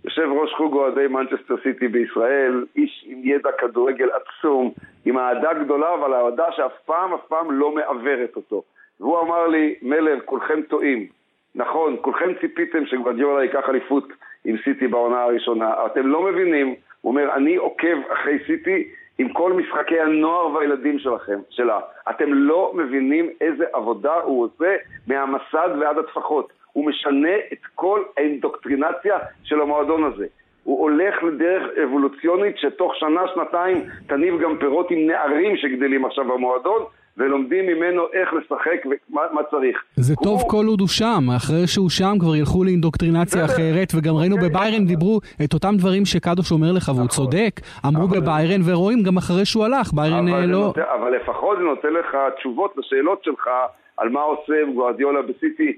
יושב 0.05 0.27
ראש 0.31 0.53
חוג 0.53 0.73
אוהדי 0.73 1.07
מנצ'סטר 1.07 1.55
סיטי 1.63 1.87
בישראל, 1.87 2.65
איש 2.75 3.05
עם 3.07 3.21
ידע 3.23 3.51
כדורגל 3.51 4.09
עצום, 4.09 4.71
עם 5.05 5.17
אהדה 5.17 5.53
גדולה, 5.53 5.93
אבל 5.93 6.13
אהדה 6.13 6.51
שאף 6.51 6.79
פעם, 6.85 7.13
אף 7.13 7.25
פעם 7.27 7.51
לא 7.51 7.71
מעוורת 7.71 8.35
אותו. 8.35 8.63
והוא 8.99 9.19
אמר 9.19 9.47
לי, 9.47 9.75
מלר, 9.81 10.19
כולכם 10.25 10.61
טועים. 10.61 11.07
נכון, 11.55 11.97
כולכם 12.01 12.33
ציפיתם 12.41 12.85
שגואדיולה 12.85 13.43
ייקח 13.43 13.69
אליפות 13.69 14.07
עם 14.45 14.55
סיטי 14.63 14.87
בעונה 14.87 15.23
הראשונה. 15.23 15.85
אתם 15.85 16.07
לא 16.07 16.21
מבינים, 16.21 16.75
הוא 17.01 17.11
אומר, 17.11 17.33
אני 17.33 17.55
עוקב 17.55 17.97
אחרי 18.13 18.37
סיטי 18.47 18.87
עם 19.17 19.33
כל 19.33 19.53
משחקי 19.53 19.99
הנוער 19.99 20.53
והילדים 20.53 20.99
שלכם, 20.99 21.39
שלה. 21.49 21.79
אתם 22.09 22.33
לא 22.33 22.71
מבינים 22.75 23.29
איזה 23.41 23.65
עבודה 23.73 24.13
הוא 24.13 24.43
עושה 24.43 24.75
מהמסד 25.07 25.69
ועד 25.79 25.97
הטפחות. 25.97 26.53
הוא 26.73 26.85
משנה 26.85 27.35
את 27.53 27.59
כל 27.75 28.03
האינדוקטרינציה 28.17 29.17
של 29.43 29.61
המועדון 29.61 30.03
הזה. 30.03 30.25
הוא 30.63 30.81
הולך 30.81 31.23
לדרך 31.23 31.63
אבולוציונית 31.83 32.57
שתוך 32.57 32.95
שנה, 32.95 33.21
שנתיים 33.33 33.83
תניב 34.07 34.41
גם 34.41 34.57
פירות 34.59 34.91
עם 34.91 35.07
נערים 35.07 35.57
שגדלים 35.57 36.05
עכשיו 36.05 36.25
במועדון, 36.25 36.81
ולומדים 37.17 37.65
ממנו 37.67 38.03
איך 38.13 38.33
לשחק 38.33 38.85
ומה 38.85 39.43
צריך. 39.51 39.83
זה 39.95 40.15
טוב 40.15 40.41
כל 40.49 40.65
עוד 40.67 40.79
הוא 40.79 40.87
שם, 40.87 41.23
אחרי 41.37 41.67
שהוא 41.67 41.89
שם 41.89 42.13
כבר 42.19 42.35
ילכו 42.35 42.63
לאינדוקטרינציה 42.63 43.45
אחרת, 43.45 43.87
וגם 43.95 44.15
ראינו 44.15 44.35
אוקיי, 44.35 44.49
בביירן. 44.49 44.85
דיברו 44.85 45.19
את 45.43 45.53
אותם 45.53 45.73
דברים 45.77 46.05
שקדוש 46.05 46.51
אומר 46.51 46.71
לך, 46.71 46.87
והוא 46.89 47.05
נכון. 47.05 47.07
צודק, 47.07 47.53
אמרו 47.87 48.07
בביירן 48.07 48.61
ורואים 48.65 49.03
גם 49.03 49.17
אחרי 49.17 49.45
שהוא 49.45 49.65
הלך, 49.65 49.93
ביירן 49.93 50.27
אה, 50.27 50.45
לא... 50.45 50.73
אבל 50.99 51.15
לפחות 51.15 51.57
זה 51.57 51.63
נותן 51.63 51.93
לך 51.93 52.17
תשובות 52.37 52.73
לשאלות 52.77 53.23
שלך 53.23 53.49
על 53.97 54.09
מה 54.09 54.21
עושה 54.21 54.53
גוארדיולה 54.75 55.21
בסיטי, 55.21 55.77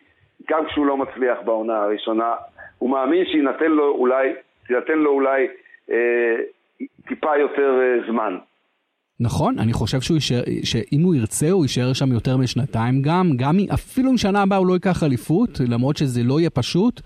גם 0.49 0.65
כשהוא 0.65 0.85
לא 0.85 0.97
מצליח 0.97 1.37
בעונה 1.45 1.83
הראשונה. 1.83 2.33
הוא 2.77 2.89
מאמין 2.89 3.25
שיינתן 3.25 3.71
לו 3.71 3.91
אולי, 3.91 4.33
לו 4.95 5.11
אולי 5.11 5.47
אה, 5.91 6.35
טיפה 7.07 7.37
יותר 7.37 7.79
אה, 7.81 8.11
זמן. 8.11 8.37
נכון, 9.19 9.59
אני 9.59 9.73
חושב 9.73 10.01
שהוא 10.01 10.15
יישאר, 10.15 10.41
שאם 10.63 11.01
הוא 11.03 11.15
ירצה 11.15 11.51
הוא 11.51 11.65
יישאר 11.65 11.93
שם 11.93 12.11
יותר 12.11 12.37
משנתיים 12.37 13.01
גם, 13.01 13.31
גם 13.37 13.57
אפילו 13.73 14.11
אם 14.11 14.17
שנה 14.17 14.41
הבאה 14.41 14.57
הוא 14.57 14.67
לא 14.67 14.73
ייקח 14.73 15.03
אליפות, 15.03 15.49
למרות 15.67 15.97
שזה 15.97 16.23
לא 16.23 16.39
יהיה 16.39 16.49
פשוט, 16.49 17.01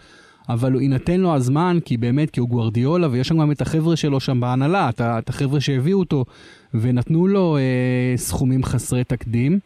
אבל 0.49 0.71
הוא 0.71 0.81
יינתן 0.81 1.19
לו 1.19 1.35
הזמן, 1.35 1.77
כי 1.85 1.97
באמת, 1.97 2.29
כי 2.29 2.39
הוא 2.39 2.49
גוורדיולה, 2.49 3.07
ויש 3.11 3.27
שם 3.27 3.39
גם 3.41 3.51
את 3.51 3.61
החבר'ה 3.61 3.95
שלו 3.95 4.19
שם 4.19 4.39
בהנהלה, 4.39 4.89
את 4.99 5.29
החבר'ה 5.29 5.61
שהביאו 5.61 5.99
אותו, 5.99 6.25
ונתנו 6.73 7.27
לו 7.27 7.57
אה, 7.57 8.13
סכומים 8.17 8.63
חסרי 8.63 9.03
תקדים. 9.03 9.59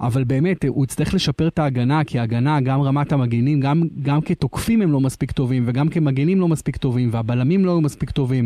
אבל 0.00 0.24
באמת, 0.24 0.64
הוא 0.68 0.84
יצטרך 0.84 1.14
לשפר 1.14 1.48
את 1.48 1.58
ההגנה, 1.58 2.00
כי 2.06 2.18
ההגנה, 2.18 2.58
גם 2.60 2.80
רמת 2.82 3.12
המגנים, 3.12 3.60
גם, 3.60 3.76
גם 4.06 4.20
כתוקפים 4.28 4.82
הם 4.82 4.92
לא 4.92 5.00
מספיק 5.00 5.32
טובים, 5.32 5.62
וגם 5.66 5.88
כמגנים 5.88 6.40
לא 6.40 6.48
מספיק 6.48 6.76
טובים, 6.76 7.08
והבלמים 7.12 7.64
לא 7.64 7.70
היו 7.70 7.80
מספיק 7.80 8.10
טובים, 8.10 8.44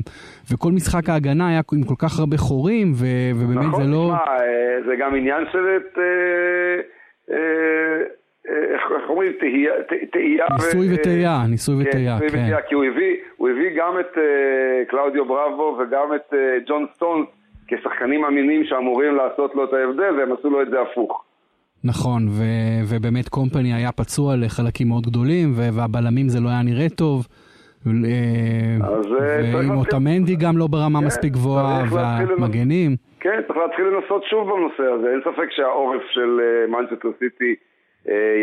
וכל 0.52 0.73
משחק 0.73 1.09
ההגנה 1.09 1.49
היה 1.49 1.61
עם 1.73 1.85
כל 1.85 1.99
כך 1.99 2.19
הרבה 2.19 2.37
חורים, 2.37 2.93
ו, 2.95 3.07
ובאמת 3.37 3.67
נכון, 3.69 3.83
זה 3.85 3.90
לא... 3.90 4.12
נכון, 4.14 4.37
זה 4.87 4.97
גם 5.00 5.14
עניין 5.14 5.45
של 5.52 5.76
את... 5.76 5.99
אה, 5.99 7.35
אה, 7.35 8.00
איך 8.75 8.83
אומרים? 9.09 9.33
תהייה. 10.12 10.47
ניסוי 10.52 10.95
וטעייה, 10.95 11.43
ניסוי 11.50 11.85
כן, 11.85 11.88
וטעייה, 11.88 12.19
כן. 12.21 12.69
כי 12.69 12.75
הוא 12.75 12.85
הביא, 12.85 13.17
הוא 13.37 13.49
הביא 13.49 13.71
גם 13.76 14.00
את 14.00 14.19
קלאודיו 14.88 15.25
בראבו 15.25 15.78
וגם 15.81 16.14
את 16.14 16.35
ג'ון 16.67 16.87
סטונס 16.95 17.26
כשחקנים 17.69 18.25
אמינים 18.25 18.64
שאמורים 18.64 19.17
לעשות 19.17 19.55
לו 19.55 19.64
את 19.64 19.73
ההבדל, 19.73 20.14
והם 20.19 20.33
עשו 20.33 20.50
לו 20.50 20.62
את 20.62 20.71
זה 20.71 20.81
הפוך. 20.81 21.25
נכון, 21.85 22.29
ו- 22.29 22.81
ובאמת 22.89 23.29
קומפני 23.29 23.75
היה 23.75 23.93
פצוע 23.93 24.37
לחלקים 24.37 24.89
מאוד 24.89 25.07
גדולים, 25.07 25.53
והבלמים 25.55 26.29
זה 26.29 26.41
לא 26.41 26.49
היה 26.49 26.63
נראה 26.63 26.89
טוב. 26.89 27.27
ועם 29.53 29.71
אוטמנדי 29.71 30.37
גם 30.37 30.59
לא 30.59 30.67
ברמה 30.67 31.01
כן, 31.01 31.07
מספיק 31.07 31.33
גבוהה, 31.33 31.85
והמגנים. 31.91 32.97
כן, 33.21 33.41
צריך 33.47 33.59
להתחיל 33.59 33.85
לנסות 33.85 34.23
שוב 34.31 34.49
בנושא 34.51 34.93
הזה. 34.95 35.07
אין 35.13 35.21
ספק 35.21 35.49
שהעורף 35.57 36.03
של 36.11 36.41
מנצ'סטר 36.69 37.09
סיטי 37.19 37.55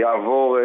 יעבור 0.02 0.58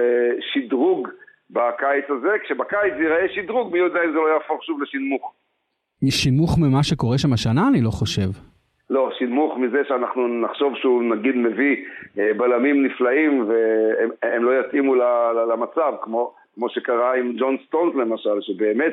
שדרוג 0.53 1.09
בקיץ 1.50 2.05
הזה, 2.09 2.29
כשבקיץ 2.45 2.93
זה 2.97 3.03
ייראה 3.03 3.27
שדרוג, 3.35 3.73
מי 3.73 3.79
יודע 3.79 4.00
אם 4.05 4.11
זה 4.12 4.17
לא 4.17 4.29
יהפוך 4.35 4.65
שוב 4.65 4.83
לשנמוך. 4.83 5.33
שינמוך 6.11 6.59
ממה 6.59 6.83
שקורה 6.83 7.19
שם 7.19 7.33
השנה? 7.33 7.69
אני 7.69 7.81
לא 7.81 7.91
חושב. 7.91 8.50
לא, 8.90 9.11
שינמוך 9.18 9.59
מזה 9.59 9.78
שאנחנו 9.88 10.28
נחשוב 10.28 10.75
שהוא 10.76 11.02
נגיד 11.02 11.37
מביא 11.37 11.76
בלמים 12.16 12.87
נפלאים 12.87 13.49
והם 13.49 14.44
לא 14.44 14.61
יתאימו 14.61 14.94
למצב, 15.52 15.92
כמו, 16.02 16.32
כמו 16.54 16.68
שקרה 16.70 17.14
עם 17.18 17.32
ג'ון 17.38 17.56
סטונס 17.66 17.94
למשל, 17.94 18.40
שבאמת 18.40 18.92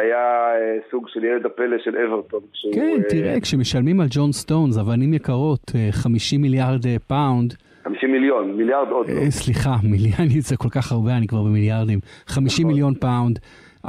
היה 0.00 0.52
סוג 0.90 1.08
של 1.08 1.24
ילד 1.24 1.46
הפלא 1.46 1.76
של 1.84 1.96
אברטון. 1.96 2.40
כן, 2.74 2.96
תראה, 3.08 3.40
כשמשלמים 3.40 4.00
על 4.00 4.06
ג'ון 4.10 4.32
סטונס 4.32 4.78
אבנים 4.78 5.14
יקרות, 5.14 5.72
50 5.90 6.42
מיליארד 6.42 6.80
פאונד, 7.06 7.54
50 7.84 8.12
מיליון, 8.12 8.52
מיליארד 8.56 8.88
עוד 8.88 9.08
לא. 9.08 9.30
סליחה, 9.30 9.70
מיליארד 9.92 10.40
זה 10.40 10.56
כל 10.56 10.68
כך 10.68 10.92
הרבה, 10.92 11.16
אני 11.16 11.26
כבר 11.26 11.42
במיליארדים. 11.42 11.98
50 12.26 12.64
נכון. 12.64 12.72
מיליון 12.72 12.94
פאונד. 12.94 13.38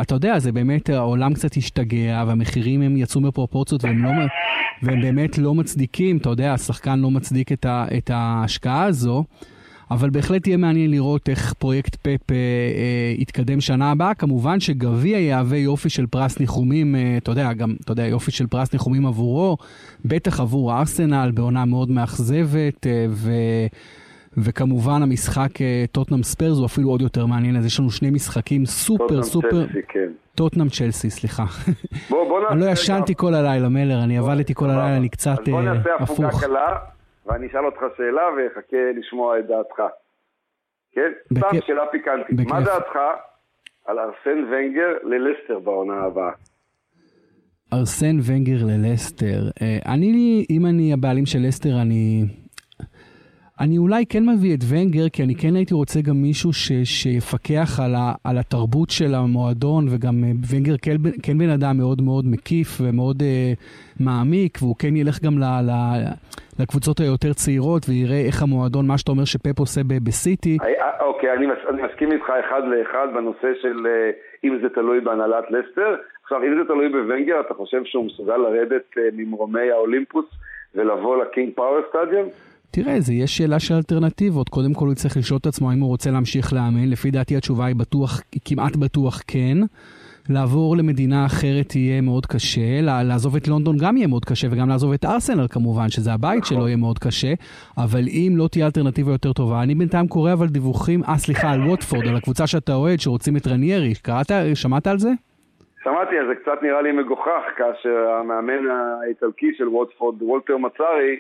אתה 0.02 0.16
יודע, 0.16 0.40
זה 0.40 0.52
באמת, 0.52 0.90
העולם 0.90 1.34
קצת 1.34 1.58
השתגע, 1.58 2.24
והמחירים 2.28 2.82
הם 2.82 2.98
יצאו 2.98 3.22
מפרופורציות, 3.22 3.84
והם, 3.84 4.04
לא, 4.04 4.10
והם 4.84 5.02
באמת 5.02 5.38
לא 5.38 5.56
מצדיקים, 5.56 6.18
אתה 6.18 6.30
יודע, 6.30 6.54
השחקן 6.54 7.00
לא 7.00 7.12
מצדיק 7.12 7.52
את, 7.52 7.66
ה, 7.66 7.86
את 7.98 8.10
ההשקעה 8.14 8.84
הזו. 8.84 9.24
אבל 9.92 10.10
בהחלט 10.10 10.48
יהיה 10.48 10.58
מעניין 10.58 10.92
לראות 10.92 11.30
איך 11.30 11.54
פרויקט 11.54 11.96
פפ 11.96 12.32
אה, 12.32 12.36
אה, 12.36 13.14
יתקדם 13.18 13.62
שנה 13.62 13.92
הבאה. 13.92 14.14
כמובן 14.14 14.60
שגביע 14.60 15.20
יהווה 15.20 15.58
יופי 15.58 15.90
של 15.90 16.08
פרס 16.08 16.40
ניחומים, 16.40 16.96
אה, 16.96 17.18
אתה 17.18 17.32
יודע, 17.32 17.54
גם, 17.54 17.76
אתה 17.84 17.92
יודע, 17.92 18.06
יופי 18.06 18.32
של 18.32 18.48
פרס 18.48 18.74
ניחומים 18.74 19.06
עבורו, 19.06 19.58
בטח 20.06 20.40
עבור 20.40 20.80
ארסנל 20.80 21.32
בעונה 21.34 21.66
מאוד 21.66 21.92
מאכזבת, 21.92 22.88
אה, 22.88 23.06
ו... 23.10 23.32
וכמובן 24.38 25.04
המשחק 25.04 25.62
אה, 25.62 25.86
טוטנאם 25.92 26.24
ספיירס 26.24 26.58
הוא 26.58 26.66
אפילו 26.66 26.90
עוד 26.90 27.02
יותר 27.02 27.26
מעניין, 27.26 27.56
אז 27.58 27.66
יש 27.66 27.80
לנו 27.80 27.90
שני 27.90 28.10
משחקים 28.10 28.66
סופר 28.66 29.24
סופר... 29.24 29.66
כן. 29.88 30.10
טוטנאם 30.36 30.70
צ'לסי, 30.70 31.10
סליחה. 31.10 31.44
בוא, 32.10 32.28
בוא 32.28 32.40
נעשה... 32.40 32.54
אני 32.54 32.62
לא 32.62 32.66
ישנתי 32.66 33.16
כל 33.16 33.34
הלילה, 33.34 33.70
מלר, 33.70 34.04
אני 34.04 34.18
עבדתי 34.18 34.54
כל 34.54 34.66
הלילה, 34.66 34.98
אני 34.98 35.10
קצת 35.10 35.32
הפוך. 35.34 35.48
אז 35.48 35.54
בוא 35.54 35.62
נעשה 35.62 35.96
הפוגה 36.00 36.30
קלה, 36.42 36.78
ואני 37.26 37.48
אשאל 37.48 37.66
אותך 37.66 37.82
שאלה 37.98 38.22
ואחכה 38.38 38.78
לשמוע 39.00 39.40
את 39.40 39.48
דעתך. 39.48 39.82
כן? 40.92 41.12
סתם 41.38 41.48
שאלה 41.68 41.84
פיקנטית. 41.92 42.48
מה 42.48 42.62
דעתך 42.62 43.00
על 43.86 44.00
ארסן 44.00 44.40
ונגר 44.52 44.94
ללסטר 45.04 45.60
בעונה 45.60 46.04
הבאה? 46.04 46.32
ארסן 47.74 48.18
ונגר 48.24 48.66
ללסטר. 48.66 49.40
אה, 49.62 49.94
אני, 49.94 50.46
אם 50.50 50.66
אני 50.66 50.94
הבעלים 50.94 51.26
של 51.26 51.40
לסטר, 51.48 51.82
אני... 51.82 52.26
אני 53.60 53.78
אולי 53.78 54.06
כן 54.06 54.24
מביא 54.30 54.56
את 54.56 54.60
ונגר, 54.72 55.10
כי 55.14 55.24
אני 55.24 55.36
כן 55.36 55.56
הייתי 55.56 55.74
רוצה 55.74 56.00
גם 56.08 56.16
מישהו 56.28 56.54
ש, 56.54 56.72
שיפקח 56.84 57.80
על, 57.84 57.96
ה, 57.96 58.14
על 58.24 58.38
התרבות 58.38 58.90
של 58.90 59.12
המועדון, 59.16 59.86
וגם 59.92 60.16
אה, 60.24 60.32
ונגר 60.52 60.78
כן, 60.82 60.96
כן 61.24 61.38
בן 61.38 61.50
אדם 61.50 61.78
מאוד 61.78 62.02
מאוד 62.02 62.26
מקיף 62.26 62.68
ומאוד 62.82 63.22
אה, 63.22 63.54
מעמיק, 64.00 64.58
והוא 64.62 64.76
כן 64.80 64.96
ילך 64.96 65.24
גם 65.26 65.40
ל, 65.40 65.44
ל, 65.70 65.72
לקבוצות 66.60 67.00
היותר 67.00 67.34
צעירות, 67.34 67.84
ויראה 67.90 68.22
איך 68.28 68.44
המועדון, 68.44 68.88
מה 68.88 68.98
שאתה 68.98 69.12
אומר 69.12 69.26
שפפ 69.26 69.60
עושה 69.60 69.82
בסיטי. 70.06 70.58
אה, 70.62 71.06
אוקיי, 71.06 71.34
אני, 71.34 71.46
מס, 71.46 71.62
אני 71.70 71.82
מסכים 71.82 72.12
איתך 72.12 72.30
אחד 72.40 72.62
לאחד 72.72 73.08
בנושא 73.16 73.52
של 73.62 73.88
אה, 73.88 74.12
אם 74.44 74.58
זה 74.62 74.70
תלוי 74.70 75.00
בהנהלת 75.00 75.46
לסטר. 75.50 75.96
עכשיו, 76.24 76.44
אם 76.44 76.58
זה 76.60 76.68
תלוי 76.68 76.90
בוונגר, 76.90 77.40
אתה 77.40 77.54
חושב 77.54 77.82
שהוא 77.86 78.06
מסוגל 78.06 78.38
לרדת 78.38 78.86
ממרומי 79.14 79.72
האולימפוס 79.72 80.26
ולבוא 80.76 81.24
לקינג 81.24 81.54
פאוור 81.56 81.82
סטדיום? 81.90 82.30
תראה, 82.72 83.00
זה 83.00 83.14
יש 83.14 83.38
שאלה 83.38 83.60
של 83.60 83.74
אלטרנטיבות. 83.74 84.50
קודם 84.50 84.74
כל 84.74 84.86
הוא 84.86 84.94
צריך 84.94 85.18
לשאול 85.18 85.40
את 85.42 85.46
עצמו 85.46 85.74
אם 85.74 85.80
הוא 85.80 85.88
רוצה 85.88 86.12
להמשיך 86.12 86.54
לאמן. 86.54 86.90
לפי 86.90 87.12
דעתי 87.12 87.38
התשובה 87.38 87.66
היא 87.66 87.76
בטוח, 87.76 88.22
היא 88.32 88.42
כמעט 88.46 88.76
בטוח 88.76 89.22
כן. 89.28 89.58
לעבור 90.30 90.78
למדינה 90.78 91.26
אחרת 91.26 91.76
יהיה 91.76 92.02
מאוד 92.02 92.26
קשה, 92.26 92.82
לעזוב 92.82 93.36
את 93.36 93.48
לונדון 93.48 93.76
גם 93.78 93.98
יהיה 93.98 94.08
מאוד 94.08 94.26
קשה, 94.26 94.48
וגם 94.52 94.70
לעזוב 94.70 94.94
את 94.94 95.06
ארסנל 95.06 95.48
כמובן, 95.48 95.90
שזה 95.90 96.14
הבית 96.14 96.44
נכון. 96.44 96.58
שלו 96.58 96.68
יהיה 96.68 96.78
מאוד 96.78 97.00
קשה, 97.00 97.34
אבל 97.78 98.04
אם 98.08 98.34
לא 98.36 98.48
תהיה 98.52 98.66
אלטרנטיבה 98.66 99.12
יותר 99.12 99.34
טובה, 99.34 99.64
אני 99.64 99.76
בינתיים 99.76 100.08
קורא 100.08 100.34
אבל 100.34 100.48
דיווחים, 100.48 101.04
אה 101.04 101.18
סליחה, 101.18 101.52
על 101.52 101.62
ווטפורד, 101.62 102.08
על 102.08 102.16
הקבוצה 102.16 102.48
שאתה 102.48 102.74
אוהד, 102.74 103.00
שרוצים 103.00 103.38
את 103.38 103.48
רניירי, 103.48 103.94
קראת, 104.02 104.32
שמעת 104.54 104.88
על 104.88 104.98
זה? 104.98 105.10
שמעתי, 105.84 106.16
זה 106.28 106.36
קצת 106.36 106.64
נראה 106.64 106.82
לי 106.82 106.92
מגוחך, 106.92 107.44
כאשר 107.58 108.10
המאמן 108.20 108.68
האיטלקי 108.70 109.52
של 109.58 109.68
ווטפורד, 109.68 110.22
וולטר 110.22 110.58
מצארי, 110.58 111.16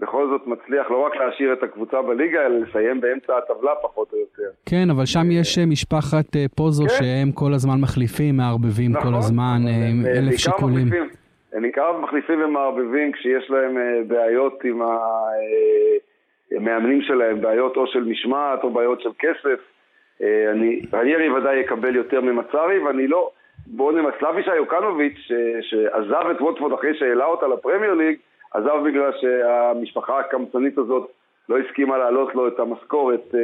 בכל 0.00 0.28
זאת 0.28 0.46
מצליח 0.46 0.90
לא 0.90 1.06
רק 1.06 1.16
להשאיר 1.16 1.52
את 1.52 1.62
הקבוצה 1.62 2.02
בליגה, 2.02 2.46
אלא 2.46 2.58
לסיים 2.58 3.00
באמצע 3.00 3.32
הטבלה 3.38 3.72
פחות 3.82 4.12
או 4.12 4.18
יותר. 4.18 4.50
כן, 4.66 4.90
אבל 4.90 5.06
שם 5.06 5.30
יש 5.30 5.58
אה, 5.58 5.66
משפחת 5.66 6.36
אה, 6.36 6.44
פוזו 6.56 6.84
כן. 6.84 6.94
שהם 6.98 7.32
כל 7.32 7.52
הזמן 7.54 7.80
מחליפים, 7.80 8.36
מערבבים 8.36 8.90
נכון, 8.90 9.10
כל 9.10 9.16
הזמן, 9.18 9.58
אה, 9.66 9.88
עם 9.90 10.06
אלף 10.06 10.36
שיקולים. 10.36 10.86
הם 11.52 11.62
בעיקר 11.62 11.98
מחליפים 11.98 12.44
ומערבבים 12.44 13.12
כשיש 13.12 13.50
להם 13.50 13.76
בעיות 14.08 14.64
עם 14.64 14.82
המאמנים 16.52 17.02
שלהם, 17.02 17.40
בעיות 17.40 17.76
או 17.76 17.86
של 17.86 18.04
משמעת 18.04 18.64
או 18.64 18.70
בעיות 18.70 19.00
של 19.00 19.10
כסף. 19.18 19.60
אני, 20.52 20.80
רניירי 20.94 21.30
ודאי 21.30 21.56
יקבל 21.56 21.96
יותר 21.96 22.20
ממצארי, 22.20 22.78
ואני 22.78 23.06
לא... 23.06 23.30
בואו 23.66 23.90
נראה, 23.90 24.10
סלאבישה 24.18 24.54
יוקנוביץ', 24.56 25.28
שעזב 25.60 26.26
את 26.30 26.40
ווטפורד 26.40 26.72
אחרי 26.72 26.94
שהעלה 26.98 27.24
אותה 27.24 27.46
לפרמייר 27.46 27.94
ליג, 27.94 28.16
עזב 28.56 28.82
בגלל 28.86 29.10
שהמשפחה 29.20 30.20
הקמצנית 30.20 30.78
הזאת 30.78 31.10
לא 31.48 31.58
הסכימה 31.58 31.98
להעלות 31.98 32.34
לו 32.34 32.48
את 32.48 32.60
המשכורת 32.60 33.34
אה, 33.34 33.40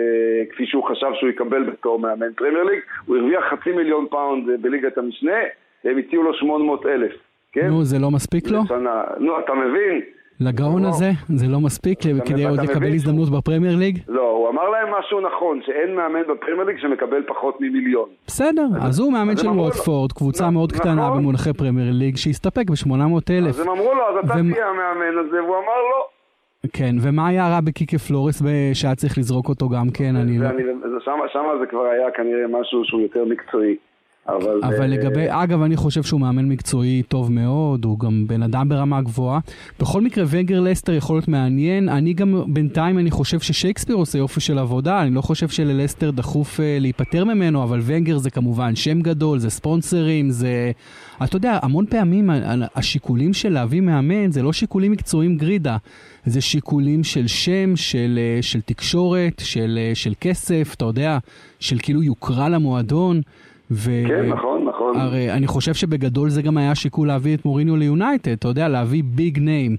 כפי 0.51 0.66
שהוא 0.66 0.85
חשב 0.85 1.07
שהוא 1.14 1.31
יקבל 1.31 1.62
בתור 1.62 1.98
מאמן 1.98 2.33
פרמייר 2.33 2.64
ליג. 2.64 2.81
הוא 3.07 3.16
הרוויח 3.16 3.44
חצי 3.51 3.72
מיליון 3.72 4.07
פאונד 4.11 4.62
בליגת 4.62 4.98
המשנה, 4.98 5.38
והם 5.85 5.98
הציעו 5.98 6.22
לו 6.22 6.35
800 6.35 6.87
אלף. 6.87 7.12
כן? 7.53 7.66
נו, 7.66 7.85
זה 7.85 7.98
לא 7.98 8.11
מספיק 8.11 8.48
לו? 8.48 8.59
לשנה. 8.64 9.03
נו, 9.18 9.38
אתה 9.38 9.55
מבין? 9.55 10.01
לגאון 10.40 10.85
הזה? 10.85 11.11
זה 11.29 11.47
לא 11.49 11.61
מספיק 11.61 11.99
כדי 12.27 12.45
עוד 12.45 12.61
לקבל 12.61 12.92
הזדמנות 12.95 13.31
בפרמייר 13.31 13.77
ליג? 13.77 13.99
לא, 14.09 14.31
הוא 14.31 14.49
אמר 14.49 14.68
להם 14.68 14.88
משהו 14.99 15.21
נכון, 15.21 15.61
שאין 15.66 15.95
מאמן 15.97 16.23
בפרמייר 16.23 16.64
ליג 16.64 16.79
שמקבל 16.79 17.23
פחות 17.27 17.61
ממיליון. 17.61 18.09
בסדר, 18.27 18.66
אז 18.81 18.99
הוא 19.01 19.12
מאמן 19.12 19.37
של 19.37 19.49
ווטפורד, 19.49 20.12
קבוצה 20.12 20.51
מאוד 20.51 20.73
קטנה 20.73 20.95
נכון. 20.95 21.18
במונחי 21.18 21.53
פרמייר 21.53 21.92
ליג, 21.92 22.16
שהסתפק 22.16 22.71
ב-800 22.71 22.92
אלף. 23.31 23.49
אז 23.49 23.61
הם 23.61 23.68
אמרו 23.68 23.95
לו, 23.95 24.03
אז 24.09 24.25
אתה 24.25 24.35
תהיה 24.35 24.66
המאמן 24.68 25.27
הזה, 25.27 25.42
והוא 25.42 25.57
אמר 25.57 25.79
לא. 25.92 26.07
כן, 26.73 26.95
ומה 27.03 27.29
היה 27.29 27.49
רע 27.49 27.61
בקיקה 27.61 27.99
פלורס 27.99 28.42
שהיה 28.75 28.95
צריך 28.95 29.18
לזרוק 29.18 29.49
אותו 29.49 29.68
גם 29.68 29.87
כן? 29.95 30.16
אני 30.16 30.38
לא... 30.38 30.49
שם 31.33 31.47
זה 31.61 31.66
כבר 31.66 31.85
היה 31.85 32.11
כנראה 32.11 32.61
משהו 32.61 32.85
שהוא 32.85 33.01
יותר 33.01 33.25
מקצועי. 33.25 33.77
אבל, 34.28 34.61
אבל 34.62 34.87
לגבי, 34.87 35.24
אגב, 35.28 35.62
אני 35.62 35.76
חושב 35.76 36.02
שהוא 36.02 36.20
מאמן 36.20 36.48
מקצועי 36.48 37.02
טוב 37.08 37.32
מאוד, 37.32 37.85
הוא 37.85 37.98
גם 37.98 38.24
בן 38.26 38.42
אדם 38.42 38.68
ברמה 38.68 39.02
גבוהה. 39.02 39.40
בכל 39.80 40.00
מקרה, 40.00 40.24
וגר 40.28 40.61
לסטר 40.61 40.92
יכול 40.92 41.16
להיות 41.16 41.28
מעניין. 41.28 41.88
אני 41.88 42.12
גם, 42.12 42.42
בינתיים 42.46 42.98
אני 42.98 43.11
חושב 43.11 43.40
ששייקספיר 43.40 43.96
עושה 43.96 44.18
יופי 44.18 44.40
של 44.40 44.58
עבודה, 44.58 45.02
אני 45.02 45.14
לא 45.14 45.20
חושב 45.20 45.48
שללסטר 45.48 46.11
דחוף 46.11 46.61
uh, 46.61 46.62
להיפטר 46.80 47.24
ממנו, 47.24 47.62
אבל 47.62 47.80
וגר 47.82 48.18
זה 48.18 48.30
כמובן 48.30 48.76
שם 48.76 49.00
גדול, 49.00 49.38
זה 49.38 49.50
ספונסרים, 49.50 50.30
זה... 50.30 50.72
אתה 51.24 51.37
יודע, 51.37 51.58
המון 51.62 51.87
פעמים 51.87 52.30
השיקולים 52.74 53.32
של 53.32 53.52
להביא 53.52 53.80
מאמן 53.80 54.30
זה 54.30 54.42
לא 54.42 54.52
שיקולים 54.52 54.92
מקצועיים 54.92 55.37
גרידה, 55.37 55.76
זה 56.26 56.40
שיקולים 56.40 57.04
של 57.04 57.26
שם, 57.26 57.76
של, 57.76 58.18
אה, 58.18 58.42
של 58.42 58.61
תקשורת, 58.61 59.42
של, 59.44 59.78
אה, 59.82 59.94
של 59.94 60.12
כסף, 60.20 60.74
אתה 60.76 60.85
יודע, 60.85 61.18
של 61.61 61.78
כאילו 61.82 62.02
יוקרה 62.02 62.48
למועדון. 62.48 63.20
ו... 63.72 63.90
כן, 64.08 64.28
נכון, 64.28 64.64
נכון. 64.64 64.96
הרי 64.96 65.32
אני 65.32 65.46
חושב 65.46 65.74
שבגדול 65.74 66.28
זה 66.28 66.42
גם 66.42 66.56
היה 66.56 66.74
שיקול 66.74 67.08
להביא 67.08 67.37
את 67.37 67.44
מוריניו 67.44 67.76
ליונייטד, 67.76 68.32
אתה 68.32 68.48
יודע, 68.48 68.68
להביא 68.68 69.02
ביג 69.04 69.38
ניים. 69.38 69.76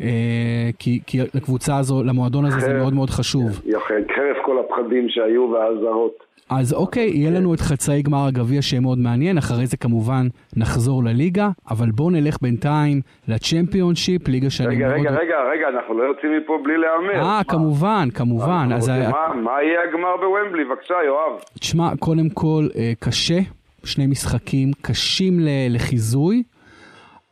אה, 0.00 0.70
כי, 0.78 1.00
כי 1.06 1.18
לקבוצה 1.34 1.78
הזו, 1.78 2.02
למועדון 2.02 2.44
הזה 2.44 2.56
חרף, 2.60 2.64
זה 2.64 2.78
מאוד 2.78 2.94
מאוד 2.94 3.10
חשוב. 3.10 3.62
יפה, 3.66 3.94
חרף 4.16 4.36
כל 4.44 4.58
הפחדים 4.58 5.08
שהיו 5.08 5.50
והאזהרות. 5.52 6.31
אז 6.50 6.72
אוקיי, 6.72 7.10
יהיה 7.14 7.30
לנו 7.30 7.54
את 7.54 7.60
חצאי 7.60 8.02
גמר 8.02 8.26
הגביע 8.26 8.62
שיהיה 8.62 8.80
מאוד 8.80 8.98
מעניין, 8.98 9.38
אחרי 9.38 9.66
זה 9.66 9.76
כמובן 9.76 10.26
נחזור 10.56 11.04
לליגה, 11.04 11.48
אבל 11.70 11.90
בואו 11.90 12.10
נלך 12.10 12.36
בינתיים 12.42 13.00
לצ'מפיונשיפ, 13.28 14.28
ליגה 14.28 14.50
שאני 14.50 14.76
רגע, 14.76 14.88
מאוד... 14.88 15.00
רגע, 15.00 15.10
רגע, 15.10 15.36
רגע, 15.52 15.68
אנחנו 15.68 15.98
לא 15.98 16.02
יוצאים 16.02 16.32
מפה 16.36 16.58
בלי 16.64 16.74
להמר. 16.78 17.28
אה, 17.28 17.40
כמובן, 17.48 18.08
כמובן. 18.14 18.68
אז... 18.74 18.88
מה, 18.88 19.34
מה 19.34 19.62
יהיה 19.62 19.80
הגמר 19.88 20.16
בוומבלי? 20.16 20.64
בבקשה, 20.64 20.94
יואב. 21.06 21.40
תשמע, 21.58 21.90
קודם 21.98 22.28
כל, 22.28 22.66
אה, 22.76 22.92
קשה, 23.00 23.38
שני 23.84 24.06
משחקים 24.06 24.70
קשים 24.82 25.38
לחיזוי. 25.70 26.42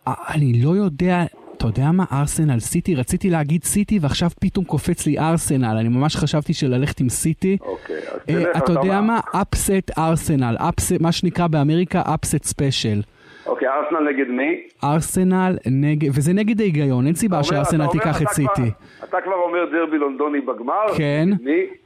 אה, 0.08 0.12
אני 0.34 0.52
לא 0.64 0.70
יודע 0.70 1.16
אתה 1.60 1.68
יודע 1.68 1.90
מה? 1.92 2.04
ארסנל 2.12 2.58
סיטי, 2.58 2.94
רציתי 2.94 3.30
להגיד 3.30 3.64
סיטי 3.64 3.98
ועכשיו 4.02 4.30
פתאום 4.40 4.64
קופץ 4.64 5.06
לי 5.06 5.18
ארסנל, 5.18 5.76
אני 5.80 5.88
ממש 5.88 6.16
חשבתי 6.16 6.54
שללכת 6.54 7.00
עם 7.00 7.08
סיטי. 7.08 7.56
אוקיי, 7.60 7.96
אז 7.96 8.20
אה, 8.30 8.44
תלך, 8.44 8.56
אתה 8.56 8.72
יודע 8.72 9.00
מה? 9.00 9.20
upset 9.42 9.98
ארסנל, 9.98 10.56
מה 11.00 11.12
שנקרא 11.12 11.46
באמריקה 11.46 12.02
upset 12.14 12.44
special. 12.44 13.00
אוקיי, 13.46 13.68
ארסנל 13.68 14.08
נגד 14.10 14.28
מי? 14.28 14.60
ארסנל 14.84 15.56
נגד, 15.66 16.08
וזה 16.08 16.32
נגד 16.32 16.60
ההיגיון, 16.60 17.06
אין 17.06 17.14
סיבה 17.14 17.42
שארסנל 17.42 17.86
תיקח 17.86 18.22
את 18.22 18.28
סיטי. 18.28 18.70
אתה 19.04 19.16
כבר 19.24 19.34
אומר 19.34 19.64
דרבי 19.72 19.98
לונדוני 19.98 20.40
בגמר? 20.40 20.94
כן. 20.96 21.28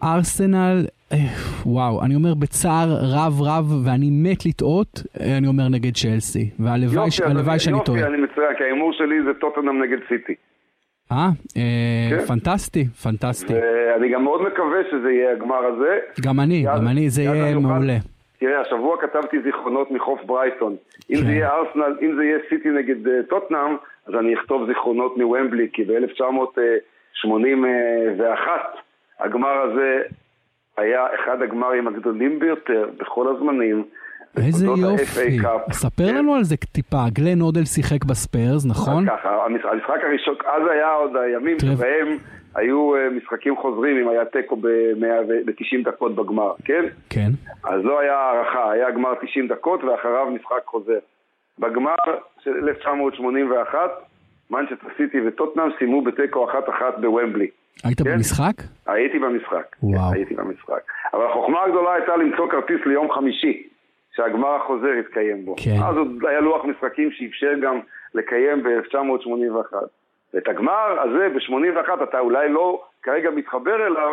ארסנל, 0.02 0.84
וואו, 1.66 2.03
אני 2.05 2.14
אומר 2.14 2.35
בצער 2.35 2.88
רב 3.16 3.42
רב, 3.42 3.66
ואני 3.85 4.09
מת 4.11 4.46
לטעות, 4.46 5.03
אה, 5.20 5.38
אני 5.38 5.46
אומר 5.46 5.68
נגד 5.68 5.94
צ'לסי. 5.94 6.50
והלוואי 6.59 7.11
שאני 7.11 7.35
טועה. 7.85 8.00
יופי, 8.00 8.14
אני 8.14 8.22
מצטער, 8.22 8.55
כי 8.59 8.64
ההימור 8.64 8.92
שלי 8.92 9.22
זה 9.24 9.35
טוטנאם 9.35 9.83
נגד 9.83 9.98
סיטי. 10.09 10.35
אה, 11.12 11.29
כן. 12.11 12.18
פנטסטי, 12.27 12.85
פנטסטי. 12.85 13.55
ואני 13.55 14.09
גם 14.09 14.24
מאוד 14.24 14.42
מקווה 14.42 14.79
שזה 14.90 15.11
יהיה 15.11 15.33
הגמר 15.33 15.64
הזה. 15.64 15.98
גם 16.27 16.40
אני, 16.40 16.62
גם 16.62 16.88
אני, 16.88 17.11
זה 17.11 17.22
יהיה 17.22 17.59
מעולה. 17.59 17.96
תראה, 18.38 18.61
השבוע 18.61 18.96
כתבתי 19.00 19.42
זיכרונות 19.42 19.90
מחוף 19.90 20.20
ברייטון. 20.27 20.77
אם 21.11 21.16
זה 21.16 21.22
כן. 21.22 21.31
יהיה 21.31 21.50
ארסנל, 21.50 21.96
אם 22.03 22.14
זה 22.16 22.24
יהיה 22.24 22.38
סיטי 22.48 22.68
נגד 22.68 23.09
אה, 23.09 23.22
טוטנאם, 23.29 23.77
אז 24.07 24.14
אני 24.14 24.35
אכתוב 24.35 24.66
זיכרונות 24.66 25.18
מוומבלי, 25.18 25.68
כי 25.72 25.85
ב-1981 25.85 28.48
הגמר 29.20 29.62
הזה 29.62 30.03
היה 30.78 31.06
אחד 31.14 31.42
הגמרים 31.42 31.88
הגדולים 31.88 32.38
ביותר 32.38 32.88
בכל 32.96 33.37
הזמנים. 33.37 33.84
איזה 34.37 34.66
יופי. 34.66 35.38
ספר 35.72 36.06
כן. 36.08 36.14
לנו 36.14 36.34
על 36.34 36.44
זה 36.44 36.56
טיפה, 36.56 37.04
גלן 37.12 37.40
אודל 37.40 37.64
שיחק 37.64 38.04
בספיירס, 38.04 38.66
נכון? 38.66 39.06
ככה, 39.06 39.44
המשחק 39.44 40.00
הראשון, 40.02 40.34
אז 40.46 40.62
היה 40.70 40.92
עוד 40.92 41.16
הימים 41.16 41.56
שבהם 41.58 42.08
היו 42.54 42.96
אה, 42.96 43.10
משחקים 43.10 43.56
חוזרים 43.56 43.96
אם 44.02 44.08
היה 44.08 44.24
תיקו 44.24 44.56
ב-90 44.56 45.84
דקות 45.84 46.14
בגמר, 46.14 46.52
כן? 46.64 46.84
כן. 47.10 47.30
אז 47.64 47.84
לא 47.84 48.00
היה 48.00 48.18
הערכה, 48.18 48.70
היה 48.70 48.90
גמר 48.90 49.14
90 49.22 49.48
דקות 49.48 49.84
ואחריו 49.84 50.26
משחק 50.30 50.64
חוזר. 50.64 50.98
בגמר 51.58 51.94
של 52.40 52.68
1981, 52.68 53.78
מנצ'סטר 54.50 54.88
סיטי 54.96 55.18
וטוטנאם 55.26 55.68
סיימו 55.78 56.02
בתיקו 56.02 56.50
אחת-אחת 56.50 56.98
בוומבלי. 57.00 57.48
היית 57.84 58.02
כן? 58.02 58.14
במשחק? 58.14 58.54
הייתי 58.87 59.18
במשחק. 59.18 59.76
וואו. 59.82 60.10
כן, 60.10 60.16
הייתי 60.16 60.34
במשחק. 60.34 60.82
אבל 61.14 61.26
החוכמה 61.26 61.62
הגדולה 61.62 61.94
הייתה 61.94 62.16
למצוא 62.16 62.50
כרטיס 62.50 62.80
ליום 62.87 63.12
חמישי, 63.12 63.68
שהגמר 64.16 64.54
החוזר 64.54 64.94
יתקיים 65.00 65.44
בו. 65.44 65.54
כן. 65.64 65.82
אז 65.88 65.96
עוד 65.96 66.08
היה 66.28 66.40
לוח 66.40 66.64
משחקים 66.64 67.10
שאפשר 67.12 67.52
גם 67.62 67.80
לקיים 68.14 68.62
ב-1981. 68.62 69.74
ואת 70.34 70.48
הגמר 70.48 71.00
הזה 71.00 71.28
ב-81 71.34 72.02
אתה 72.02 72.18
אולי 72.18 72.48
לא 72.48 72.82
כרגע 73.02 73.30
מתחבר 73.30 73.87
אליו, 73.87 74.12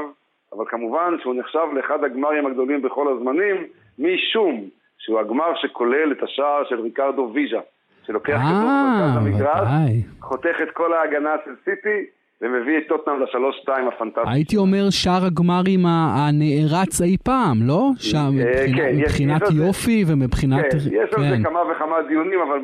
אבל 0.54 0.66
כמובן 0.70 1.16
שהוא 1.22 1.36
נחשב 1.36 1.68
לאחד 1.74 2.04
הגמרים 2.04 2.46
הגדולים 2.46 2.82
בכל 2.82 3.08
הזמנים, 3.14 3.56
משום 4.00 4.70
שהוא 4.98 5.20
הגמר 5.20 5.56
שכולל 5.56 6.12
את 6.12 6.24
השער 6.24 6.64
של 6.70 6.82
ריקרדו 6.82 7.32
ויז'ה, 7.34 7.60
שלוקח 8.06 8.38
כדור 8.38 8.70
במרכז 8.70 9.18
המגרש, 9.18 9.68
חותך 10.22 10.56
את 10.64 10.72
כל 10.72 10.94
ההגנה 10.94 11.36
של 11.46 11.52
סיטי, 11.66 12.06
ומביא 12.42 12.78
את 12.78 12.84
טוטנאם 12.88 13.22
לשלוש 13.22 13.56
שתיים 13.62 13.88
הפנטסטי. 13.88 14.30
הייתי 14.32 14.58
אומר 14.58 14.90
שער 14.90 15.26
הגמרים 15.26 15.80
הנערץ 15.86 17.02
אי 17.02 17.18
פעם, 17.24 17.58
לא? 17.68 17.90
שם 17.98 18.32
אה, 18.40 18.66
כן, 18.76 18.96
מבחינת 18.98 19.42
יופי 19.56 20.04
ומבחינת... 20.08 20.66
כן, 20.72 20.78
יש 20.78 21.14
על 21.14 21.24
זה 21.24 21.36
כן. 21.38 21.44
כמה 21.44 21.60
וכמה 21.72 21.96
דיונים, 22.08 22.40
אבל 22.40 22.60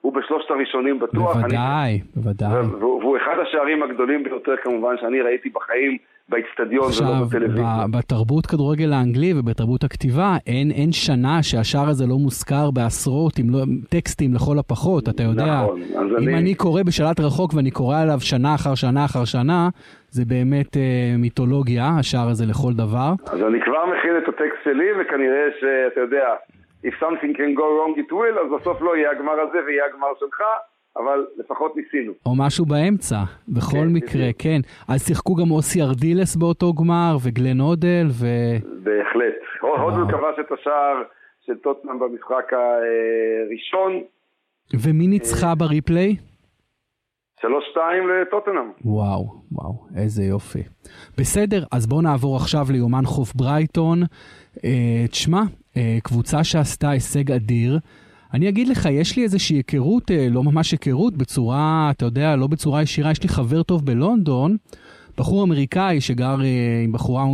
הוא 0.00 0.12
בשלושת 0.12 0.50
הראשונים 0.50 0.98
בטוח. 0.98 1.36
בוודאי. 1.36 2.00
בוודאי. 2.16 2.62
והוא 2.80 3.16
אחד 3.16 3.36
השערים 3.42 3.82
הגדולים 3.82 4.24
ביותר 4.24 4.56
כמובן 4.62 4.94
שאני 5.00 5.20
ראיתי 5.20 5.48
בחיים 5.48 5.98
באיצטדיון 6.32 6.90
ולא 7.00 7.26
בטלוויזיה. 7.26 7.74
עכשיו, 7.74 7.88
בתרבות 7.98 8.46
כדורגל 8.46 8.92
האנגלי 8.92 9.32
ובתרבות 9.36 9.84
הכתיבה, 9.84 10.30
אין, 10.46 10.70
אין 10.70 10.92
שנה 10.92 11.42
שהשער 11.42 11.88
הזה 11.88 12.04
לא 12.06 12.16
מוזכר 12.24 12.70
בעשרות, 12.70 13.32
אם 13.40 13.46
לא 13.50 13.58
טקסטים 13.90 14.30
לכל 14.34 14.58
הפחות, 14.58 15.08
אתה 15.08 15.22
יודע. 15.22 15.62
נכון, 15.62 15.80
אם 16.22 16.28
אני... 16.28 16.38
אני 16.38 16.54
קורא 16.54 16.82
בשלט 16.82 17.20
רחוק 17.20 17.54
ואני 17.54 17.70
קורא 17.70 17.96
עליו 18.02 18.20
שנה 18.20 18.54
אחר 18.54 18.74
שנה 18.74 19.04
אחר 19.04 19.24
שנה, 19.24 19.68
זה 20.10 20.22
באמת 20.24 20.76
אה, 20.76 21.14
מיתולוגיה, 21.18 21.86
השער 21.98 22.28
הזה 22.28 22.44
לכל 22.50 22.72
דבר. 22.84 23.10
אז 23.32 23.40
אני 23.48 23.60
כבר 23.64 23.82
מכין 23.92 24.14
את 24.18 24.28
הטקסט 24.28 24.62
שלי, 24.64 24.88
וכנראה 25.00 25.44
שאתה 25.60 26.00
יודע... 26.00 26.26
If 26.84 26.94
something 27.04 27.32
can 27.38 27.52
go 27.60 27.66
wrong 27.76 27.94
it 28.02 28.10
will, 28.12 28.36
אז 28.42 28.60
בסוף 28.60 28.82
לא 28.82 28.96
יהיה 28.96 29.10
הגמר 29.10 29.32
הזה 29.32 29.58
ויהיה 29.66 29.84
הגמר 29.90 30.12
שלך, 30.20 30.40
אבל 30.96 31.26
לפחות 31.36 31.76
ניסינו. 31.76 32.12
או 32.26 32.30
משהו 32.38 32.66
באמצע, 32.66 33.16
בכל 33.48 33.76
כן, 33.76 33.88
מקרה, 33.92 34.22
בדיוק. 34.22 34.36
כן. 34.38 34.60
אז 34.88 35.06
שיחקו 35.06 35.34
גם 35.34 35.50
אוסי 35.50 35.82
ארדילס 35.82 36.36
באותו 36.36 36.72
גמר, 36.72 37.16
וגלן 37.24 37.60
הודל, 37.60 38.06
ו... 38.20 38.26
בהחלט. 38.82 39.34
הודל 39.60 40.12
כבש 40.12 40.36
את 40.40 40.52
השער 40.52 41.02
של 41.46 41.54
טוטנאם 41.54 41.98
במשחק 41.98 42.52
הראשון. 42.52 44.02
ומי 44.74 45.06
ניצחה 45.06 45.48
אה, 45.48 45.54
בריפליי? 45.54 46.16
שלוש 47.40 47.64
שתיים 47.70 48.08
לטוטנאם. 48.08 48.70
וואו, 48.84 49.28
וואו, 49.52 49.86
איזה 49.96 50.22
יופי. 50.22 50.62
בסדר, 51.18 51.64
אז 51.72 51.86
בואו 51.86 52.00
נעבור 52.00 52.36
עכשיו 52.36 52.66
ליומן 52.72 53.04
חוף 53.04 53.34
ברייטון. 53.34 53.98
אה, 54.64 55.04
תשמע, 55.10 55.42
אה, 55.76 55.98
קבוצה 56.02 56.44
שעשתה 56.44 56.90
הישג 56.90 57.32
אדיר. 57.32 57.78
אני 58.34 58.48
אגיד 58.48 58.68
לך, 58.68 58.88
יש 58.90 59.16
לי 59.16 59.22
איזושהי 59.22 59.56
היכרות, 59.56 60.10
אה, 60.10 60.28
לא 60.30 60.44
ממש 60.44 60.72
היכרות, 60.72 61.16
בצורה, 61.16 61.90
אתה 61.90 62.04
יודע, 62.04 62.36
לא 62.36 62.46
בצורה 62.46 62.82
ישירה, 62.82 63.10
יש 63.10 63.22
לי 63.22 63.28
חבר 63.28 63.62
טוב 63.62 63.86
בלונדון, 63.86 64.56
בחור 65.18 65.44
אמריקאי 65.44 66.00
שגר 66.00 66.36
אה, 66.42 66.46
עם 66.84 66.92
בחורה, 66.92 67.24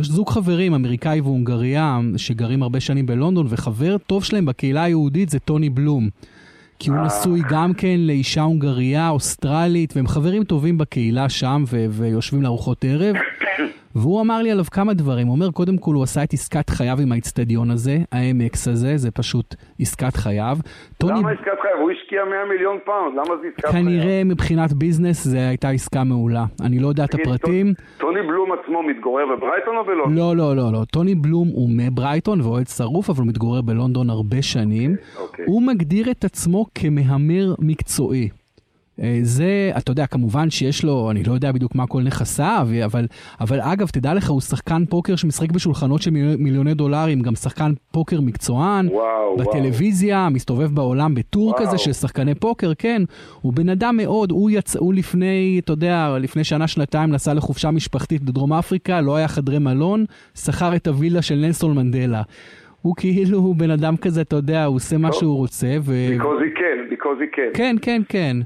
זוג 0.00 0.28
חברים, 0.28 0.74
אמריקאי 0.74 1.20
והונגריה, 1.20 2.00
שגרים 2.16 2.62
הרבה 2.62 2.80
שנים 2.80 3.06
בלונדון, 3.06 3.46
וחבר 3.50 3.96
טוב 3.98 4.24
שלהם 4.24 4.46
בקהילה 4.46 4.82
היהודית 4.82 5.28
זה 5.28 5.38
טוני 5.38 5.70
בלום. 5.70 6.08
כי 6.78 6.90
הוא 6.90 6.98
נשוי 6.98 7.42
גם 7.50 7.74
כן 7.74 7.96
לאישה 7.98 8.42
הונגריה, 8.42 9.08
אוסטרלית, 9.10 9.96
והם 9.96 10.06
חברים 10.06 10.44
טובים 10.44 10.78
בקהילה 10.78 11.28
שם, 11.28 11.64
ו- 11.68 11.86
ויושבים 11.90 12.42
לארוחות 12.42 12.84
ערב. 12.84 13.16
והוא 13.94 14.20
אמר 14.20 14.42
לי 14.42 14.50
עליו 14.50 14.64
כמה 14.64 14.94
דברים. 14.94 15.26
הוא 15.26 15.34
אומר, 15.34 15.50
קודם 15.50 15.78
כל, 15.78 15.94
הוא 15.94 16.02
עשה 16.02 16.22
את 16.24 16.32
עסקת 16.32 16.70
חייו 16.70 16.96
עם 17.02 17.12
האיצטדיון 17.12 17.70
הזה, 17.70 17.98
ה-Amex 18.12 18.70
הזה, 18.70 18.96
זה 18.96 19.10
פשוט 19.10 19.54
עסקת 19.80 20.16
חייו. 20.16 20.56
טוני... 20.98 21.12
למה 21.18 21.30
עסקת 21.30 21.60
חייו? 21.62 21.78
הוא 21.80 21.90
השקיע 21.90 22.24
100 22.24 22.38
מיליון 22.54 22.78
פאונד, 22.84 23.12
למה 23.14 23.36
זה 23.42 23.48
עסקת 23.48 23.70
חייו? 23.70 23.84
כנראה 23.84 24.22
מבחינת 24.24 24.72
ביזנס 24.72 25.24
זו 25.24 25.38
הייתה 25.38 25.68
עסקה 25.68 26.04
מעולה. 26.04 26.44
אני 26.60 26.78
לא 26.78 26.88
יודע 26.88 27.04
את 27.04 27.14
הפרטים. 27.14 27.74
טוני 27.98 28.22
בלום 28.22 28.50
עצמו 28.52 28.82
מתגורר 28.82 29.24
בברייטון 29.36 29.76
או 29.76 29.84
בלונדון? 29.84 30.14
לא, 30.14 30.36
לא, 30.36 30.56
לא, 30.56 30.72
לא. 30.72 30.84
טוני 30.92 31.14
בלום 31.14 31.48
הוא 31.48 31.68
מברייטון 31.72 32.40
ואוהד 32.40 32.66
שרוף, 32.66 33.10
אבל 33.10 33.20
הוא 33.20 33.28
מתגורר 33.28 33.62
בלונדון 33.62 34.10
הרבה 34.10 34.42
שנים. 34.42 34.94
Okay, 34.94 35.18
okay. 35.18 35.42
הוא 35.46 35.62
מגדיר 35.62 36.10
את 36.10 36.24
עצמו 36.24 36.66
כמהמר 36.74 37.54
מקצועי. 37.58 38.28
אה, 39.02 39.18
זה, 39.22 39.70
אתה 39.78 39.90
יודע, 39.92 40.06
כמובן 40.06 40.50
שיש 40.50 40.84
לו, 40.84 41.10
אני 41.10 41.24
לא 41.24 41.32
יודע 41.32 41.52
בדיוק 41.52 41.74
מה 41.74 41.86
כל 41.86 42.02
נכסיו, 42.02 42.68
אבל, 42.84 43.06
אבל 43.40 43.60
אגב, 43.60 43.88
תדע 43.88 44.14
לך, 44.14 44.30
הוא 44.30 44.40
שחקן 44.40 44.84
פוקר 44.84 45.16
שמשחק 45.16 45.52
בשולחנות 45.52 46.02
של 46.02 46.10
מיליוני 46.38 46.74
דולרים, 46.74 47.20
גם 47.20 47.34
שחקן 47.34 47.72
פוקר 47.90 48.20
מקצוען, 48.20 48.88
וואו, 48.88 49.36
בטלוויזיה, 49.36 50.18
וואו. 50.18 50.30
מסתובב 50.30 50.74
בעולם 50.74 51.14
בטור 51.14 51.46
וואו. 51.46 51.58
כזה 51.58 51.78
של 51.78 51.92
שחקני 51.92 52.34
פוקר, 52.34 52.72
כן, 52.78 53.02
הוא 53.40 53.52
בן 53.52 53.68
אדם 53.68 53.96
מאוד, 53.96 54.30
הוא 54.30 54.50
יצא, 54.50 54.78
הוא 54.78 54.94
לפני, 54.94 55.60
אתה 55.64 55.72
יודע, 55.72 56.16
לפני 56.20 56.44
שנה, 56.44 56.68
שנתיים 56.68 57.10
נסע 57.10 57.34
לחופשה 57.34 57.70
משפחתית 57.70 58.22
בדרום 58.22 58.52
אפריקה, 58.52 59.00
לא 59.00 59.16
היה 59.16 59.28
חדרי 59.28 59.58
מלון, 59.58 60.04
שכר 60.34 60.76
את 60.76 60.86
הווילה 60.86 61.22
של 61.22 61.34
נלסון 61.34 61.76
מנדלה. 61.76 62.22
הוא 62.82 62.94
כאילו 62.96 63.38
הוא 63.38 63.56
בן 63.56 63.70
אדם 63.70 63.96
כזה, 63.96 64.20
אתה 64.20 64.36
יודע, 64.36 64.64
הוא 64.64 64.76
עושה 64.76 64.98
מה 64.98 65.12
שהוא 65.12 65.36
רוצה. 65.36 65.76
ו... 65.82 65.92
because 66.18 66.40
he 66.42 66.58
can, 66.58 66.92
because 66.92 67.20
he 67.20 67.36
can. 67.36 67.56
כן, 67.56 67.76
כן, 67.82 68.02
כן. 68.08 68.36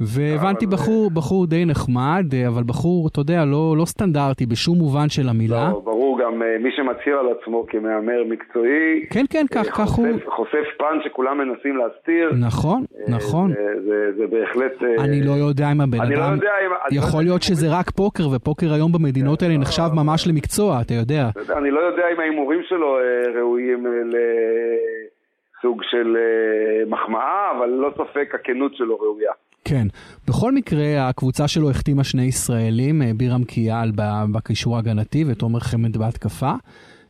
והבנתי 0.00 0.66
בחור, 0.66 1.10
בחור 1.10 1.46
די 1.46 1.64
נחמד, 1.64 2.26
אבל 2.48 2.62
בחור, 2.62 3.08
אתה 3.08 3.20
יודע, 3.20 3.44
לא, 3.44 3.74
לא 3.78 3.84
סטנדרטי 3.84 4.46
בשום 4.46 4.78
מובן 4.78 5.08
של 5.08 5.28
המילה. 5.28 5.68
לא, 5.72 5.80
ברור 5.84 6.18
גם, 6.22 6.42
אה, 6.42 6.56
מי 6.60 6.70
שמצהיר 6.76 7.16
על 7.18 7.26
עצמו 7.32 7.66
כמהמר 7.68 8.24
מקצועי. 8.28 9.06
כן, 9.10 9.24
כן, 9.30 9.46
כך, 9.54 9.66
אה, 9.66 9.72
כך 9.72 9.90
הוא. 9.90 10.06
חושף 10.26 10.66
פן 10.78 10.98
שכולם 11.04 11.38
מנסים 11.38 11.76
להסתיר. 11.76 12.32
נכון, 12.48 12.84
נכון. 13.08 13.52
זה, 13.52 13.80
זה, 13.86 14.12
זה 14.16 14.26
בהחלט... 14.26 14.82
אני 14.98 15.20
לא 15.22 15.32
יודע 15.32 15.72
אם 15.72 15.80
הבן 15.80 15.98
לא 15.98 16.04
אדם... 16.04 16.34
יודע 16.34 16.52
אם... 16.66 16.96
לא 16.96 16.98
יכול 16.98 17.22
להיות 17.22 17.42
שזה 17.42 17.66
רק 17.78 17.90
פוקר, 17.90 18.22
ופוקר 18.36 18.72
היום 18.72 18.92
במדינות 18.92 19.42
האלה 19.42 19.58
נחשב 19.58 19.88
ממש 19.94 20.28
למקצוע, 20.28 20.80
אתה 20.80 20.94
יודע. 20.94 21.22
אני 21.58 21.70
לא 21.70 21.80
יודע 21.80 22.02
אם 22.14 22.20
ההימורים 22.20 22.60
שלו 22.68 22.98
אה, 22.98 23.40
ראויים 23.40 23.86
אה, 23.86 23.92
לסוג 24.12 25.82
של 25.82 26.16
אה, 26.16 26.84
מחמאה, 26.90 27.50
אבל 27.58 27.66
ללא 27.66 27.90
ספק 27.94 28.34
הכנות 28.34 28.74
שלו 28.74 28.96
ראויה. 28.96 29.32
כן. 29.64 29.86
בכל 30.28 30.52
מקרה, 30.52 31.08
הקבוצה 31.08 31.48
שלו 31.48 31.70
החתימה 31.70 32.04
שני 32.04 32.22
ישראלים, 32.22 33.02
אה, 33.02 33.10
בירם 33.16 33.44
קיאל 33.44 33.90
בקישור 34.32 34.76
ההגנתי 34.76 35.24
ותומר 35.26 35.60
חמד 35.60 35.96
בהתקפה. 35.96 36.52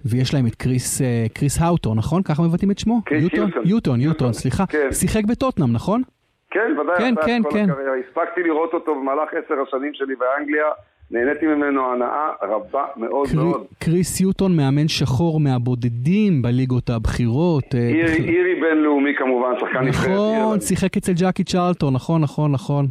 ויש 0.04 0.34
להם 0.34 0.46
את 0.46 0.54
קריס, 0.54 1.02
אה, 1.02 1.26
קריס 1.34 1.60
האוטון, 1.60 1.98
נכון? 1.98 2.22
ככה 2.22 2.42
מבטאים 2.42 2.70
את 2.70 2.78
שמו? 2.78 3.02
קריס 3.04 3.22
יוטון, 3.22 3.38
יוטון. 3.48 3.62
יוטון, 3.66 4.00
יוטון, 4.00 4.32
סליחה. 4.32 4.66
כן. 4.66 4.92
שיחק 4.92 5.24
בטוטנאם, 5.24 5.72
נכון? 5.72 6.02
כן, 6.50 6.78
ודאי, 6.80 6.96
כן, 6.98 7.14
כן, 7.26 7.42
כן. 7.50 7.70
הקריירה. 7.70 7.92
הספקתי 8.08 8.42
לראות 8.42 8.74
אותו 8.74 8.94
במהלך 8.94 9.28
עשר 9.30 9.54
השנים 9.68 9.94
שלי 9.94 10.14
באנגליה, 10.14 10.66
נהניתי 11.10 11.46
ממנו 11.46 11.80
הנאה 11.92 12.28
רבה 12.42 12.84
מאוד 12.96 13.26
קרי- 13.28 13.36
מאוד. 13.36 13.62
קריס 13.78 14.20
יוטון 14.20 14.56
מאמן 14.56 14.88
שחור 14.88 15.40
מהבודדים 15.40 16.42
בליגות 16.42 16.90
הבכירות. 16.90 17.74
אה, 17.74 17.80
אירי 17.88 18.02
בכ- 18.02 18.28
אירי 18.28 18.60
בינלאומי 18.60 19.10
כמובן, 19.18 19.48
שחקן 19.60 19.84
נבחרת 19.84 20.40
נכון. 20.40 20.60
שיחק 20.60 20.96
אצל 20.96 21.12
ג'קי 21.12 21.44
צ'רלטון, 21.44 21.94
נכון, 21.94 22.20
נכון, 22.20 22.52
נכון. 22.52 22.86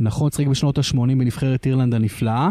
נכון, 0.00 0.30
שיחק 0.30 0.46
בשנות 0.46 0.78
ה-80 0.78 0.96
בנבחרת 1.18 1.66
אירלנד 1.66 1.94
הנפלאה. 1.94 2.48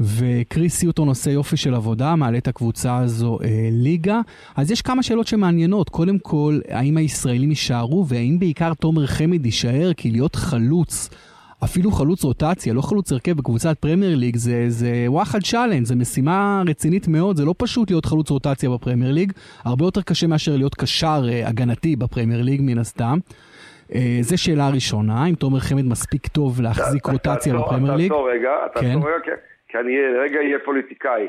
וקריס 0.00 0.82
יוטון 0.82 1.08
עושה 1.08 1.30
יופי 1.30 1.56
של 1.56 1.74
עבודה, 1.74 2.16
מעלה 2.16 2.38
את 2.38 2.48
הקבוצה 2.48 2.96
הזו 2.96 3.38
אה, 3.44 3.48
ליגה. 3.72 4.20
אז 4.56 4.70
יש 4.70 4.82
כמה 4.82 5.02
שאלות 5.02 5.26
שמעניינות. 5.26 5.88
קודם 5.88 6.18
כל, 6.18 6.58
האם 6.68 6.96
הישראלים 6.96 7.48
יישארו, 7.50 8.06
והאם 8.08 8.38
בעיקר 8.38 8.74
תומר 8.74 9.06
חמד 9.06 9.46
יישאר, 9.46 9.90
כי 9.96 10.10
להיות 10.10 10.36
חלוץ, 10.36 11.10
אפילו 11.64 11.90
חלוץ 11.90 12.24
רוטציה, 12.24 12.74
לא 12.74 12.80
חלוץ 12.80 13.12
הרכב 13.12 13.32
בקבוצת 13.32 13.78
פרמייר 13.80 14.16
ליג, 14.16 14.36
זה, 14.36 14.64
זה 14.68 14.88
וואחד 15.06 15.38
challenge, 15.42 15.84
זה 15.84 15.94
משימה 15.96 16.62
רצינית 16.68 17.08
מאוד, 17.08 17.36
זה 17.36 17.44
לא 17.44 17.54
פשוט 17.58 17.90
להיות 17.90 18.04
חלוץ 18.04 18.30
רוטציה 18.30 18.70
בפרמייר 18.70 19.12
ליג, 19.12 19.32
הרבה 19.64 19.84
יותר 19.84 20.02
קשה 20.02 20.26
מאשר 20.26 20.52
להיות 20.56 20.74
קשר 20.74 21.20
אה, 21.28 21.48
הגנתי 21.48 21.96
בפרמייר 21.96 22.42
ליג 22.42 22.60
מן 22.64 22.78
הסתם. 22.78 23.18
אה, 23.94 24.18
זה 24.20 24.36
שאלה 24.36 24.68
ראשונה, 24.74 25.26
אם 25.30 25.34
תומר 25.34 25.58
חמד 25.60 25.84
מספיק 25.84 26.26
טוב 26.26 26.60
להחזיק 26.60 27.06
רוטציה 27.06 27.54
בפרמייר 27.54 27.94
ליג. 27.96 28.08
תעצור 28.08 28.30
רגע, 28.30 28.50
כן. 28.74 28.80
תעצור 28.80 29.08
רגע, 29.10 29.36
כי- 29.68 29.78
אני 29.78 29.92
רגע 30.24 30.38
אהיה 30.38 30.58
פוליטיקאי. 30.64 31.26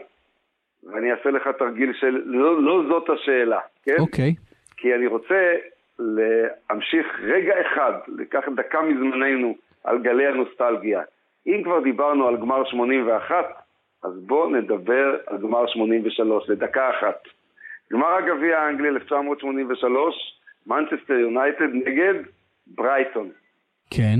ואני 0.83 1.11
אעשה 1.11 1.29
לך 1.29 1.43
תרגיל 1.59 1.91
של 1.99 2.15
לא 2.25 2.63
לא 2.63 2.83
זאת 2.89 3.03
השאלה, 3.09 3.59
כן? 3.83 3.95
אוקיי, 3.99 4.33
כי 4.77 4.95
אני 4.95 5.07
רוצה 5.07 5.35
להמשיך 5.99 7.05
רגע 7.23 7.53
אחד, 7.61 7.91
לקח 8.17 8.39
דקה 8.57 8.77
מזמננו 8.81 9.55
על 9.87 9.97
גלי 9.97 10.27
הנוסטלגיה. 10.27 11.01
אם 11.47 11.61
כבר 11.63 11.79
דיברנו 11.79 12.27
על 12.27 12.37
גמר 12.37 12.65
81, 12.65 13.45
אז 14.03 14.11
בואו 14.25 14.49
נדבר 14.49 15.17
על 15.27 15.37
גמר 15.37 15.67
83 15.67 16.49
לדקה 16.49 16.89
אחת. 16.89 17.23
גמר 17.93 18.15
הגביע 18.15 18.59
האנגלי 18.59 18.89
1983, 18.89 20.39
מנצ'סטר 20.67 21.13
יונייטד 21.13 21.73
נגד 21.73 22.13
ברייטון. 22.67 23.29
כן, 23.93 24.19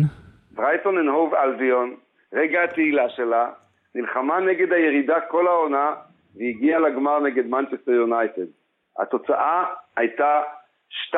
ברייטון 0.51 0.97
אנד 0.97 1.07
הוב 1.09 1.33
אלביון, 1.35 1.95
רגע 2.33 2.63
התהילה 2.63 3.09
שלה, 3.09 3.49
נלחמה 3.95 4.39
נגד 4.39 4.73
הירידה 4.73 5.19
כל 5.21 5.47
העונה 5.47 5.93
והגיעה 6.35 6.79
לגמר 6.79 7.19
נגד 7.19 7.45
מנצ'סטר 7.45 7.91
יונייטד. 7.91 8.45
התוצאה 8.99 9.65
הייתה 9.97 10.41
2-2 11.09 11.15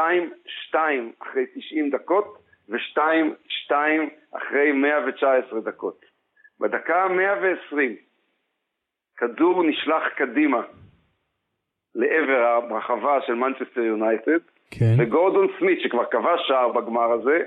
אחרי 1.21 1.45
90 1.55 1.89
דקות 1.89 2.37
ו-2-2 2.69 3.71
אחרי 4.37 4.71
119 4.71 5.59
דקות. 5.59 6.05
בדקה 6.59 7.03
ה-120 7.03 7.75
כדור 9.17 9.63
נשלח 9.63 10.03
קדימה 10.15 10.61
לעבר 11.95 12.59
הרחבה 12.69 13.19
של 13.27 13.33
מנצ'סטר 13.33 13.81
יונייטד 13.81 14.39
כן. 14.71 14.95
וגורדון 14.97 15.47
סמית 15.59 15.79
שכבר 15.81 16.05
כבש 16.11 16.47
שער 16.47 16.71
בגמר 16.71 17.11
הזה 17.11 17.39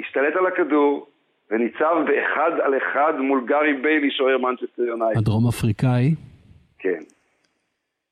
השתלט 0.00 0.36
על 0.36 0.46
הכדור 0.46 1.06
וניצב 1.50 1.96
באחד 2.06 2.50
על 2.62 2.76
אחד 2.76 3.12
מול 3.18 3.46
גארי 3.46 3.72
ביילי 3.72 4.10
שוער 4.10 4.38
מנצ'סטר 4.38 4.82
יונייטד. 4.82 5.18
הדרום 5.18 5.48
אפריקאי. 5.48 6.14
כן. 6.78 7.02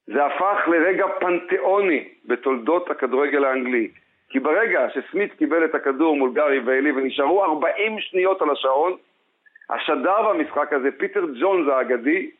זה 0.07 0.27
הפך 0.27 0.69
לרגע 0.69 1.05
פנתיאוני 1.21 2.09
בתולדות 2.25 2.91
הכדורגל 2.91 3.45
האנגלי. 3.45 3.89
כי 4.35 4.41
ברגע 4.41 4.81
שסמית 4.95 5.33
קיבל 5.33 5.65
את 5.65 5.75
הכדור 5.75 6.17
מול 6.17 6.33
גארי 6.35 6.61
ביילי 6.61 6.93
ונשארו 6.93 7.45
40 7.45 8.01
שניות 8.01 8.43
על 8.43 8.51
השעון, 8.51 8.97
השדר 9.71 10.23
במשחק 10.29 10.73
הזה, 10.73 10.89
פיטר 10.99 11.25
ג'ונס 11.41 11.69
האגדי, 11.73 12.31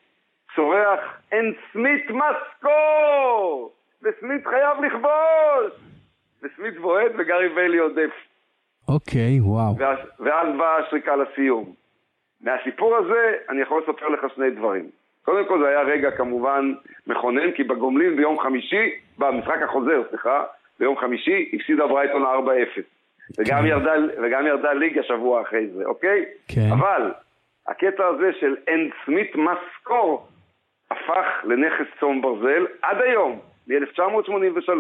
צורח, 0.57 1.01
אין 1.33 1.55
סמית 1.73 2.11
מסקור! 2.11 3.73
וסמית 4.03 4.47
חייב 4.47 4.85
לכבוש! 4.85 5.73
וסמית 6.43 6.79
בועט 6.81 7.13
וגארי 7.19 7.49
ביילי 7.49 7.79
עודף. 7.79 8.13
אוקיי, 8.89 9.41
וואו. 9.41 9.79
ואז, 9.79 9.99
ואז 10.21 10.49
באה 10.59 10.77
השריקה 10.77 11.17
לסיום. 11.17 11.73
מהסיפור 12.41 12.97
הזה 12.97 13.33
אני 13.49 13.61
יכול 13.61 13.83
לספר 13.83 14.09
לך 14.09 14.35
שני 14.35 14.51
דברים. 14.51 14.91
קודם 15.25 15.49
כל 15.49 15.59
זה 15.63 15.69
היה 15.69 15.83
רגע 15.83 16.11
כמובן 16.11 16.75
מכונן, 17.07 17.53
כי 17.53 17.65
בגומלין 17.65 18.17
ביום 18.17 18.41
חמישי, 18.41 18.91
במשחק 19.19 19.63
החוזר, 19.63 20.03
סליחה, 20.11 20.45
ביום 20.81 20.97
חמישי 20.99 21.51
הפסידה 21.53 21.87
ברייטון 21.87 22.23
4-0. 22.23 22.27
וגם, 23.39 23.59
כן. 23.61 23.67
ירדה, 23.67 23.93
וגם 24.23 24.47
ירדה 24.47 24.73
ליגה 24.73 25.03
שבוע 25.03 25.43
אחרי 25.43 25.67
זה, 25.77 25.85
אוקיי? 25.85 26.25
כן. 26.49 26.69
אבל 26.73 27.13
הקטע 27.69 28.07
הזה 28.07 28.31
של 28.41 28.55
אין 28.67 28.91
סמית 29.07 29.33
מסקור 29.37 30.27
הפך 30.91 31.27
לנכס 31.45 31.87
צאן 32.01 32.21
ברזל 32.23 32.67
עד 32.83 32.97
היום, 33.01 33.39
מ-1983, 33.69 34.71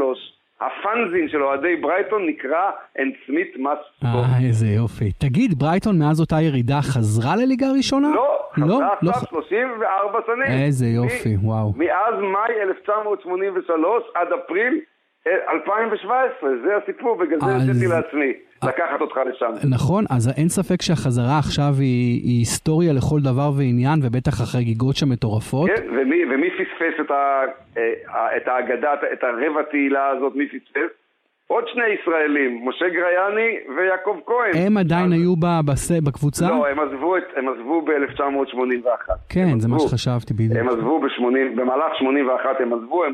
הפאנזין 0.60 1.28
של 1.28 1.42
אוהדי 1.42 1.76
ברייטון 1.76 2.26
נקרא 2.26 2.70
אין 2.96 3.12
סמית 3.26 3.52
מסקור. 3.56 4.20
אה, 4.24 4.46
איזה 4.48 4.66
יופי. 4.66 5.12
תגיד, 5.12 5.50
ברייטון 5.58 5.98
מאז 5.98 6.20
אותה 6.20 6.36
ירידה 6.40 6.78
חזרה 6.82 7.36
לליגה 7.36 7.66
הראשונה? 7.66 8.08
לא, 8.14 8.38
חזרה 8.54 8.66
לא 9.02 9.10
עכשיו 9.10 9.28
ח- 9.28 9.30
34 9.30 10.20
שנים. 10.26 10.58
איזה 10.66 10.86
יופי, 10.86 11.36
מ- 11.36 11.46
וואו. 11.48 11.72
מאז 11.76 12.14
מאי 12.20 12.62
1983 12.62 14.04
עד 14.14 14.28
אפריל 14.32 14.80
2017, 15.26 16.50
זה 16.64 16.76
הסיפור, 16.76 17.16
בגלל 17.16 17.40
זה 17.40 17.46
רציתי 17.46 17.86
לעצמי 17.86 18.32
לקחת 18.64 19.00
אותך 19.00 19.16
לשם. 19.16 19.50
נכון, 19.70 20.04
אז 20.10 20.28
אין 20.38 20.48
ספק 20.48 20.82
שהחזרה 20.82 21.38
עכשיו 21.38 21.72
היא, 21.78 22.20
היא 22.24 22.38
היסטוריה 22.38 22.92
לכל 22.92 23.20
דבר 23.20 23.50
ועניין, 23.56 23.98
ובטח 24.02 24.40
החגיגות 24.40 24.96
שם 24.96 25.08
מטורפות. 25.08 25.70
כן, 25.70 25.86
ומי, 25.96 26.24
ומי 26.24 26.50
פספס 26.50 27.00
את, 27.00 27.10
ה, 27.10 27.42
אה, 27.76 28.36
את 28.36 28.48
האגדה, 28.48 28.92
את 29.12 29.24
הרבע 29.24 29.62
תהילה 29.70 30.08
הזאת, 30.08 30.34
מי 30.36 30.48
פספס? 30.48 31.03
עוד 31.46 31.64
שני 31.68 31.82
ישראלים, 32.00 32.68
משה 32.68 32.88
גרייני 32.88 33.56
ויעקב 33.76 34.16
כהן. 34.26 34.50
הם 34.66 34.76
עדיין 34.76 35.06
אז- 35.06 35.12
היו 35.12 35.36
ב- 35.36 35.60
בס- 35.70 35.90
בקבוצה? 36.06 36.48
לא, 36.48 36.66
הם 36.68 36.80
עזבו, 36.80 37.16
את, 37.16 37.22
הם 37.36 37.48
עזבו 37.48 37.82
ב-1981. 37.82 39.10
כן, 39.28 39.58
זה 39.60 39.68
מה 39.68 39.78
שחשבתי 39.78 40.34
בדיוק. 40.34 40.56
הם 40.58 40.68
עזבו 40.68 41.00
ב-80, 41.00 41.22
במהלך 41.56 41.94
81 41.98 42.60
הם 42.60 42.72
עזבו, 42.72 43.04
הם, 43.04 43.12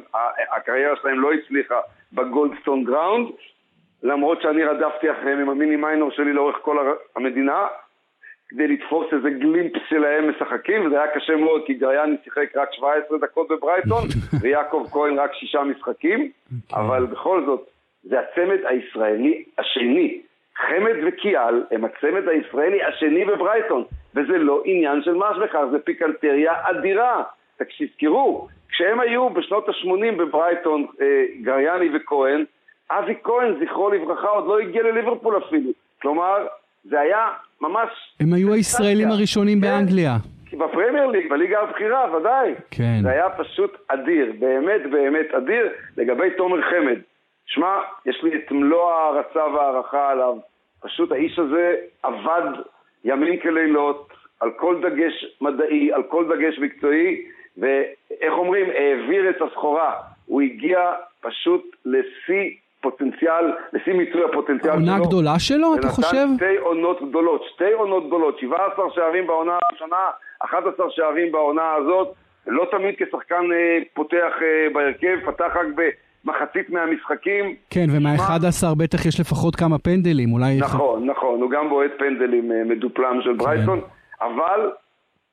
הקריירה 0.57 0.97
שלהם 1.03 1.21
לא 1.21 1.31
הצליחה 1.33 1.75
בגולדסטון 2.12 2.85
גראונד, 2.85 3.27
למרות 4.03 4.43
שאני 4.43 4.64
רדפתי 4.64 5.11
אחריהם 5.12 5.38
עם 5.38 5.49
המיני 5.51 5.77
מיינור 5.77 6.11
שלי 6.11 6.33
לאורך 6.33 6.57
כל 6.62 6.79
הר- 6.79 6.95
המדינה, 7.16 7.66
כדי 8.49 8.69
לתפוס 8.69 9.07
איזה 9.12 9.31
glimpse 9.31 9.81
שלהם 9.88 10.31
משחקים, 10.31 10.87
וזה 10.87 11.03
היה 11.03 11.14
קשה 11.14 11.37
מאוד, 11.37 11.62
כי 11.66 11.75
גריאני 11.75 12.16
שיחק 12.25 12.57
רק 12.57 12.69
17 12.73 13.19
דקות 13.19 13.49
בברייטון, 13.51 14.03
ויעקב 14.43 14.87
כהן 14.93 15.19
רק 15.19 15.35
שישה 15.35 15.62
משחקים, 15.64 16.31
אבל 16.73 17.07
בכל 17.07 17.43
זאת, 17.47 17.69
זה 18.02 18.16
הצמד 18.20 18.58
הישראלי 18.64 19.44
השני. 19.58 20.20
חמד 20.56 20.96
וכיאל 21.07 21.64
הם 21.70 21.84
הצמד 21.84 22.28
הישראלי 22.28 22.82
השני 22.82 23.24
בברייטון, 23.24 23.84
וזה 24.14 24.38
לא 24.38 24.62
עניין 24.64 25.02
של 25.02 25.14
מה 25.14 25.32
בכך, 25.32 25.60
זה 25.70 25.78
פיקנטריה 25.78 26.52
אדירה. 26.62 27.22
תזכרו, 27.78 28.48
כשהם 28.68 29.00
היו 29.00 29.30
בשנות 29.30 29.68
ה-80 29.68 30.18
בברייטון, 30.18 30.86
אה, 31.00 31.24
גריאני 31.42 31.88
וכהן, 31.96 32.44
אבי 32.90 33.14
כהן, 33.22 33.54
זכרו 33.64 33.90
לברכה, 33.90 34.28
עוד 34.28 34.46
לא 34.46 34.58
הגיע 34.58 34.82
לליברפול 34.82 35.38
אפילו. 35.38 35.70
כלומר, 36.02 36.46
זה 36.84 37.00
היה 37.00 37.28
ממש... 37.60 37.88
הם 38.20 38.32
היו 38.32 38.52
הישראלים 38.52 39.08
הראשונים 39.08 39.60
כן. 39.60 39.66
באנגליה. 39.66 40.16
בפרמייר 40.52 41.06
ליג, 41.06 41.30
בליגה 41.30 41.60
הבכירה, 41.60 42.16
ודאי. 42.16 42.54
כן. 42.70 42.98
זה 43.02 43.10
היה 43.10 43.30
פשוט 43.30 43.76
אדיר, 43.88 44.32
באמת 44.38 44.80
באמת 44.90 45.34
אדיר, 45.34 45.68
לגבי 45.96 46.30
תומר 46.36 46.62
חמד. 46.62 46.98
שמע, 47.50 47.78
יש 48.06 48.22
לי 48.22 48.36
את 48.36 48.52
מלוא 48.52 48.90
ההערצה 48.90 49.46
וההערכה 49.46 50.10
עליו. 50.10 50.36
פשוט 50.80 51.12
האיש 51.12 51.38
הזה 51.38 51.76
עבד 52.02 52.42
ימים 53.04 53.40
כלילות, 53.40 54.12
על 54.40 54.50
כל 54.50 54.80
דגש 54.82 55.36
מדעי, 55.40 55.92
על 55.92 56.02
כל 56.02 56.24
דגש 56.36 56.58
מקצועי, 56.58 57.26
איך 58.20 58.32
אומרים, 58.32 58.66
העביר 58.70 59.30
את 59.30 59.42
הסחורה. 59.42 59.94
הוא 60.26 60.40
הגיע 60.42 60.92
פשוט 61.20 61.76
לשיא 61.84 62.50
פוטנציאל, 62.80 63.52
לשיא 63.72 63.92
מיצוי 63.92 64.24
הפוטנציאל 64.24 64.72
שלו. 64.72 64.92
עונה 64.92 64.98
גדולה 65.06 65.38
שלו, 65.38 65.74
אתה 65.74 65.88
חושב? 65.88 66.16
ונתן 66.16 66.36
שתי 66.36 66.56
עונות 66.56 67.02
גדולות, 67.08 67.44
שתי 67.54 67.72
עונות 67.72 68.06
גדולות, 68.06 68.38
17 68.38 68.84
שערים 68.94 69.26
בעונה 69.26 69.58
הראשונה, 69.70 70.10
11 70.38 70.90
שערים 70.90 71.32
בעונה 71.32 71.74
הזאת, 71.74 72.14
לא 72.46 72.66
תמיד 72.70 72.94
כשחקן 72.98 73.52
אה, 73.52 73.78
פותח 73.94 74.32
אה, 74.42 74.66
בהרכב, 74.72 75.18
פתח 75.24 75.52
רק 75.54 75.66
במחצית 76.24 76.70
מהמשחקים. 76.70 77.54
כן, 77.70 77.87
ומה-11 77.96 78.74
בטח 78.78 79.06
יש 79.06 79.20
לפחות 79.20 79.56
כמה 79.56 79.78
פנדלים, 79.78 80.33
אולי... 80.33 80.59
נכון, 80.59 81.06
נכון, 81.06 81.42
הוא 81.42 81.50
גם 81.50 81.68
בועט 81.68 81.90
פנדלים 81.98 82.52
אה, 82.52 82.64
מדופלם 82.64 83.20
של 83.22 83.30
כן. 83.30 83.38
ברייטון, 83.38 83.80
אבל 84.20 84.70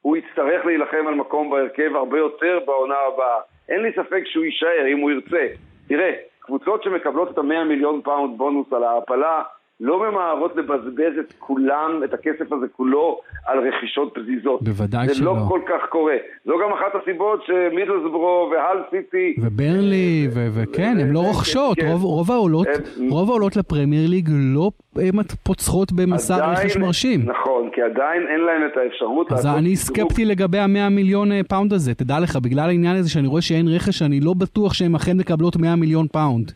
הוא 0.01 0.17
יצטרך 0.17 0.65
להילחם 0.65 1.07
על 1.07 1.15
מקום 1.15 1.49
בהרכב 1.49 1.95
הרבה 1.95 2.17
יותר 2.17 2.59
בעונה 2.65 2.95
הבאה. 3.13 3.39
אין 3.69 3.81
לי 3.81 3.91
ספק 3.91 4.21
שהוא 4.25 4.45
יישאר 4.45 4.87
אם 4.93 4.97
הוא 4.97 5.11
ירצה. 5.11 5.47
תראה, 5.87 6.11
קבוצות 6.39 6.83
שמקבלות 6.83 7.31
את 7.31 7.37
המאה 7.37 7.63
מיליון 7.63 8.01
פאונד 8.03 8.37
בונוס 8.37 8.73
על 8.73 8.83
ההעפלה 8.83 9.43
לא 9.79 9.99
ממהרות 9.99 10.55
לבזבז 10.55 11.19
את 11.19 11.33
כולם, 11.39 12.01
את 12.03 12.13
הכסף 12.13 12.51
הזה 12.51 12.65
כולו, 12.71 13.19
על 13.45 13.67
רכישות 13.67 14.13
פזיזות. 14.13 14.61
בוודאי 14.61 15.07
זה 15.07 15.15
שלא. 15.15 15.33
זה 15.33 15.39
לא 15.39 15.45
כל 15.49 15.61
כך 15.67 15.89
קורה. 15.89 16.15
זו 16.45 16.53
גם 16.63 16.73
אחת 16.73 17.01
הסיבות 17.01 17.43
שמידלסבורו 17.45 18.49
והל 18.51 18.77
סיטי... 18.91 19.35
וברנלי, 19.41 20.27
וכן, 20.33 20.97
הן 20.99 21.11
לא 21.11 21.19
רוכשות. 21.19 21.77
כן. 21.77 21.87
רוב, 21.87 22.03
רוב, 22.03 22.31
העולות, 22.31 22.67
הם... 22.67 23.09
רוב 23.09 23.29
העולות 23.29 23.55
לפרמייר 23.55 24.09
ליג 24.09 24.29
לא 24.31 24.71
פוצחות 25.43 25.91
במסע 25.91 26.51
רכש 26.51 26.77
מרשים. 26.77 27.21
נכון, 27.25 27.69
כי 27.73 27.81
עדיין 27.81 28.27
אין 28.27 28.39
להם 28.39 28.61
את 28.71 28.77
האפשרות... 28.77 29.31
אז 29.31 29.45
אני 29.45 29.75
סקפטי 29.75 30.25
לגבי 30.25 30.57
המאה 30.57 30.89
מיליון 30.89 31.31
אה, 31.31 31.41
פאונד 31.49 31.73
הזה. 31.73 31.93
תדע 31.93 32.19
לך, 32.19 32.35
בגלל 32.35 32.69
העניין 32.69 32.95
הזה 32.95 33.09
שאני 33.09 33.27
רואה 33.27 33.41
שאין 33.41 33.67
רכש, 33.67 34.01
אני 34.01 34.19
לא 34.19 34.33
בטוח 34.33 34.73
שהן 34.73 34.95
אכן 34.95 35.17
מקבלות 35.17 35.55
מאה 35.55 35.75
מיליון 35.75 36.07
פאונד. 36.07 36.51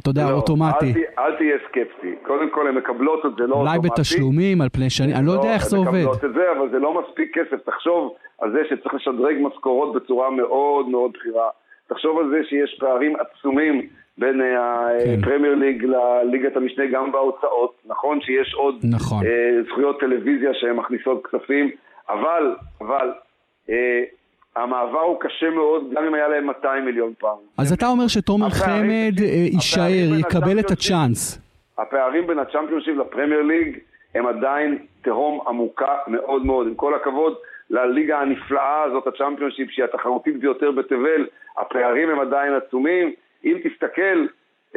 אתה 0.00 0.10
יודע, 0.10 0.30
לא, 0.30 0.36
אוטומטי. 0.36 0.92
אל, 0.92 1.24
אל 1.24 1.36
תהיה 1.36 1.56
סקפטי. 1.68 2.14
קודם 2.22 2.50
כל, 2.50 2.68
הן 2.68 2.74
מקבלות 2.74 3.26
את 3.26 3.30
זה 3.38 3.46
לא 3.46 3.54
אולי 3.54 3.68
אוטומטי. 3.68 3.78
אולי 3.78 3.90
בתשלומים, 3.90 4.60
על 4.60 4.68
פני 4.68 4.90
שנים, 4.90 5.16
אני 5.16 5.26
לא 5.26 5.32
יודע 5.32 5.54
איך 5.54 5.64
זה 5.66 5.76
עובד. 5.76 5.88
הן 5.88 6.00
מקבלות 6.00 6.24
את 6.24 6.34
זה, 6.34 6.52
אבל 6.58 6.70
זה 6.70 6.78
לא 6.78 7.02
מספיק 7.02 7.38
כסף. 7.38 7.64
תחשוב 7.64 8.14
על 8.40 8.52
זה 8.52 8.58
שצריך 8.70 8.94
לשדרג 8.94 9.36
משכורות 9.40 9.94
בצורה 9.94 10.30
מאוד 10.30 10.88
מאוד 10.88 11.10
בכירה. 11.14 11.48
תחשוב 11.88 12.18
על 12.18 12.30
זה 12.30 12.40
שיש 12.48 12.76
פערים 12.80 13.16
עצומים 13.16 13.86
בין 14.18 14.40
הפרמייר 14.58 15.54
ליג 15.54 15.84
לליגת 15.84 16.56
המשנה 16.56 16.86
גם 16.86 17.12
בהוצאות. 17.12 17.74
נכון 17.86 18.20
שיש 18.20 18.54
עוד 18.54 18.74
נכון. 18.90 19.24
זכויות 19.68 20.00
טלוויזיה 20.00 20.50
שהן 20.54 20.76
מכניסות 20.76 21.26
כספים, 21.26 21.70
אבל, 22.08 22.54
אבל, 22.80 23.10
המעבר 24.56 25.00
הוא 25.00 25.20
קשה 25.20 25.50
מאוד, 25.50 25.90
גם 25.94 26.04
אם 26.04 26.14
היה 26.14 26.28
להם 26.28 26.46
200 26.46 26.84
מיליון 26.84 27.12
פאונד. 27.18 27.36
אז 27.58 27.72
אתה 27.72 27.86
אומר 27.86 28.08
שתומר 28.08 28.50
חמד 28.50 29.20
אה, 29.20 29.26
יישאר, 29.26 30.18
יקבל 30.20 30.58
את 30.60 30.70
הצ'אנס. 30.70 31.38
הפערים 31.78 32.26
בין 32.26 32.38
הצ'אמפיונשיפ 32.38 32.96
לפרמייר 32.96 33.42
ליג 33.42 33.78
הם 34.14 34.26
עדיין 34.26 34.78
תהום 35.02 35.40
עמוקה 35.48 35.96
מאוד 36.06 36.46
מאוד. 36.46 36.66
עם 36.66 36.74
כל 36.74 36.94
הכבוד 36.94 37.34
לליגה 37.70 38.20
הנפלאה 38.20 38.82
הזאת, 38.82 39.06
הצ'אמפיונשיפ, 39.06 39.70
שהיא 39.70 39.84
התחרותית 39.84 40.40
ביותר 40.40 40.70
בתבל, 40.70 41.26
הפערים 41.58 42.10
הם 42.10 42.20
עדיין 42.20 42.54
עצומים. 42.54 43.12
אם 43.44 43.58
תסתכל 43.64 44.26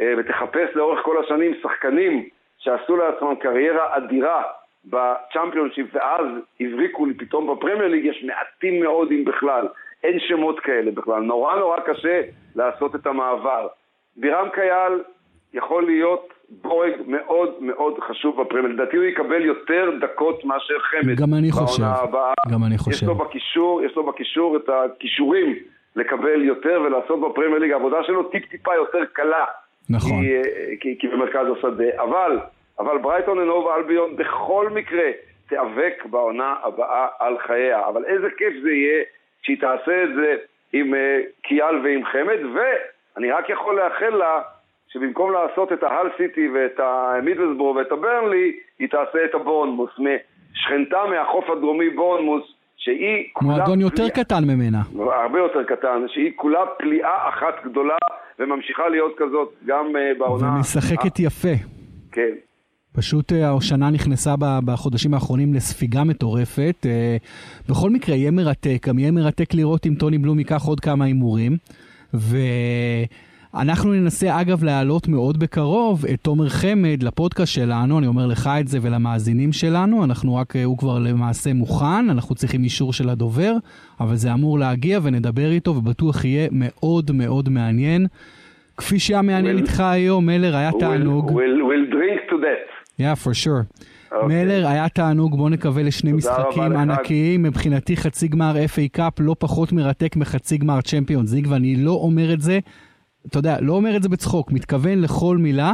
אה, 0.00 0.14
ותחפש 0.18 0.68
לאורך 0.74 1.00
כל 1.04 1.24
השנים 1.24 1.54
שחקנים 1.62 2.28
שעשו 2.58 2.96
לעצמם 2.96 3.34
קריירה 3.34 3.96
אדירה 3.96 4.42
בצ'אמפיונשיפ 4.86 5.86
ואז 5.92 6.26
הבריקו 6.60 7.06
לי 7.06 7.14
פתאום 7.14 7.56
בפרמייר 7.56 7.88
ליג, 7.88 8.04
יש 8.04 8.24
מעטים 8.26 8.80
מאוד 8.80 9.08
אם 9.10 9.24
בכלל. 9.24 9.66
אין 10.04 10.18
שמות 10.20 10.60
כאלה 10.60 10.90
בכלל. 10.90 11.22
נורא 11.22 11.56
נורא 11.56 11.80
קשה 11.80 12.20
לעשות 12.56 12.94
את 12.94 13.06
המעבר. 13.06 13.66
בירם 14.16 14.48
כיאל 14.54 15.02
יכול 15.54 15.86
להיות 15.86 16.32
בורג 16.62 16.92
מאוד 17.06 17.54
מאוד 17.60 17.94
חשוב 18.08 18.40
בפרמייר. 18.42 18.74
לדעתי 18.74 18.96
הוא 18.96 19.04
יקבל 19.04 19.44
יותר 19.44 19.90
דקות 20.00 20.44
מאשר 20.44 20.78
חמד. 20.78 21.16
גם 21.16 21.34
אני 21.34 21.52
חושב. 21.52 21.82
הבאה. 21.82 22.32
גם 22.52 22.64
אני 22.64 22.78
חושב. 22.78 22.90
יש 22.90 23.02
לו 23.02 23.14
בקישור, 23.14 23.82
יש 23.82 23.96
לו 23.96 24.06
בקישור 24.06 24.56
את 24.56 24.68
הכישורים 24.68 25.54
לקבל 25.96 26.42
יותר 26.42 26.82
ולעשות 26.84 27.20
בפרמייר 27.20 27.58
ליג 27.58 27.72
העבודה 27.72 27.96
שלו 28.02 28.22
טיפ 28.22 28.50
טיפה 28.50 28.74
יותר 28.74 29.04
קלה. 29.12 29.44
נכון. 29.90 30.10
כי, 30.10 30.78
כי, 30.80 30.96
כי 30.98 31.08
במרכז 31.08 31.46
השדה. 31.58 32.02
אבל 32.02 32.38
אבל 32.78 32.98
ברייטון 32.98 33.38
אנוב 33.38 33.68
אלביון 33.68 34.16
בכל 34.16 34.70
מקרה 34.70 35.10
תיאבק 35.48 36.04
בעונה 36.10 36.54
הבאה 36.62 37.06
על 37.18 37.38
חייה. 37.38 37.88
אבל 37.88 38.04
איזה 38.04 38.26
כיף 38.38 38.54
זה 38.62 38.70
יהיה 38.70 39.04
שהיא 39.42 39.60
תעשה 39.60 40.02
את 40.04 40.08
זה 40.14 40.36
עם 40.72 40.94
uh, 40.94 40.96
קיאל 41.42 41.78
ועם 41.84 42.04
חמד, 42.04 42.38
ואני 42.54 43.30
רק 43.30 43.48
יכול 43.48 43.80
לאחל 43.80 44.16
לה 44.16 44.40
שבמקום 44.88 45.32
לעשות 45.32 45.72
את 45.72 45.82
ההל 45.82 46.06
סיטי 46.16 46.48
ואת 46.48 46.80
המידלסבורו 46.80 47.74
ואת 47.74 47.92
הברנלי, 47.92 48.52
היא 48.78 48.88
תעשה 48.88 49.24
את 49.24 49.34
הבורנמוס, 49.34 49.90
שכנתה 50.54 50.98
מהחוף 51.10 51.50
הדרומי 51.50 51.90
בורנמוס, 51.90 52.42
שהיא 52.76 53.28
כולה... 53.32 53.56
מועדון 53.56 53.80
יותר 53.80 53.96
פליאה, 53.96 54.24
קטן 54.24 54.44
ממנה. 54.44 54.78
הרבה 55.12 55.38
יותר 55.38 55.64
קטן, 55.64 56.04
שהיא 56.08 56.32
כולה 56.36 56.66
פליאה 56.78 57.28
אחת 57.28 57.64
גדולה 57.64 57.96
וממשיכה 58.38 58.88
להיות 58.88 59.12
כזאת 59.16 59.54
גם 59.66 59.86
uh, 59.86 60.18
בעונה... 60.18 60.54
ומשחקת 60.56 61.18
יפה. 61.18 61.54
כן. 62.12 62.34
פשוט 62.96 63.32
אה, 63.32 63.56
השנה 63.56 63.90
נכנסה 63.90 64.34
בחודשים 64.38 65.14
האחרונים 65.14 65.54
לספיגה 65.54 66.04
מטורפת. 66.04 66.86
אה, 66.86 67.16
בכל 67.68 67.90
מקרה, 67.90 68.16
יהיה 68.16 68.30
מרתק, 68.30 68.86
גם 68.88 68.98
יהיה 68.98 69.10
מרתק 69.10 69.54
לראות 69.54 69.86
אם 69.86 69.94
טוני 69.94 70.18
בלום 70.18 70.38
ייקח 70.38 70.62
עוד 70.64 70.80
כמה 70.80 71.04
הימורים. 71.04 71.56
ואנחנו 72.14 73.92
ננסה 73.92 74.40
אגב 74.40 74.64
להעלות 74.64 75.08
מאוד 75.08 75.38
בקרוב 75.38 76.04
את 76.06 76.20
תומר 76.20 76.48
חמד 76.48 77.02
לפודקאסט 77.02 77.52
שלנו, 77.52 77.98
אני 77.98 78.06
אומר 78.06 78.26
לך 78.26 78.50
את 78.60 78.68
זה 78.68 78.78
ולמאזינים 78.82 79.52
שלנו, 79.52 80.04
אנחנו 80.04 80.34
רק, 80.34 80.56
אה, 80.56 80.64
הוא 80.64 80.78
כבר 80.78 80.98
למעשה 80.98 81.54
מוכן, 81.54 82.10
אנחנו 82.10 82.34
צריכים 82.34 82.64
אישור 82.64 82.92
של 82.92 83.08
הדובר, 83.08 83.52
אבל 84.00 84.14
זה 84.14 84.32
אמור 84.32 84.58
להגיע 84.58 84.98
ונדבר 85.02 85.50
איתו 85.50 85.70
ובטוח 85.70 86.24
יהיה 86.24 86.48
מאוד 86.52 87.10
מאוד 87.14 87.48
מעניין. 87.48 88.06
כפי 88.76 88.98
שהיה 88.98 89.22
מעניין 89.22 89.56
we'll, 89.56 89.60
איתך 89.60 89.80
היום, 89.80 90.26
מלר, 90.26 90.56
היה 90.56 90.70
תענוג. 90.80 91.30
We'll, 91.30 91.62
we'll 91.68 91.90
drink 91.92 92.30
to 92.30 92.36
that. 92.36 92.75
Yeah, 93.00 93.24
for 93.24 93.34
sure. 93.34 93.64
Okay. 94.10 94.14
אוקיי. 94.14 94.44
מלר, 94.44 94.66
היה 94.66 94.88
תענוג, 94.88 95.36
בוא 95.36 95.50
נקווה 95.50 95.82
לשני 95.82 96.12
משחקים 96.12 96.62
ענקיים. 96.62 97.42
מבחינתי 97.42 97.96
חצי 97.96 98.28
גמר 98.28 98.54
FA 98.56 98.88
Cup 98.92 99.12
לא 99.20 99.36
פחות 99.38 99.72
מרתק 99.72 100.16
מחצי 100.16 100.58
גמר 100.58 100.80
צ'מפיונס 100.80 101.32
ליג, 101.32 101.46
ואני 101.50 101.76
לא 101.76 101.90
אומר 101.90 102.32
את 102.32 102.40
זה, 102.40 102.58
אתה 103.26 103.38
יודע, 103.38 103.56
לא 103.60 103.72
אומר 103.72 103.96
את 103.96 104.02
זה 104.02 104.08
בצחוק, 104.08 104.52
מתכוון 104.52 105.00
לכל 105.00 105.36
מילה, 105.36 105.72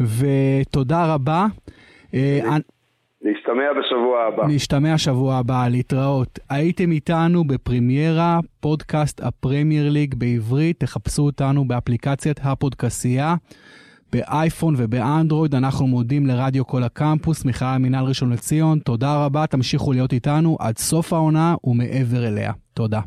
ותודה 0.00 1.14
רבה. 1.14 1.46
אה, 2.14 2.40
נשתמע 3.22 3.72
בשבוע 3.80 4.22
הבא. 4.28 4.46
נשתמע 4.46 4.98
שבוע 4.98 5.36
הבא, 5.36 5.68
להתראות. 5.68 6.38
הייתם 6.50 6.92
איתנו 6.92 7.44
בפרימיירה, 7.44 8.38
פודקאסט 8.60 9.20
הפרמייר 9.22 9.90
ליג 9.90 10.14
בעברית, 10.14 10.80
תחפשו 10.80 11.22
אותנו 11.22 11.68
באפליקציית 11.68 12.40
הפודקסייה. 12.42 13.34
באייפון 14.12 14.74
ובאנדרואיד. 14.78 15.54
אנחנו 15.54 15.86
מודים 15.86 16.26
לרדיו 16.26 16.66
כל 16.66 16.82
הקמפוס, 16.82 17.44
מכלל 17.44 17.78
מינהל 17.78 18.04
ראשון 18.04 18.30
לציון. 18.30 18.78
תודה 18.78 19.24
רבה, 19.24 19.46
תמשיכו 19.46 19.92
להיות 19.92 20.12
איתנו 20.12 20.56
עד 20.60 20.78
סוף 20.78 21.12
העונה 21.12 21.54
ומעבר 21.64 22.26
אליה. 22.26 22.52
תודה. 22.74 23.00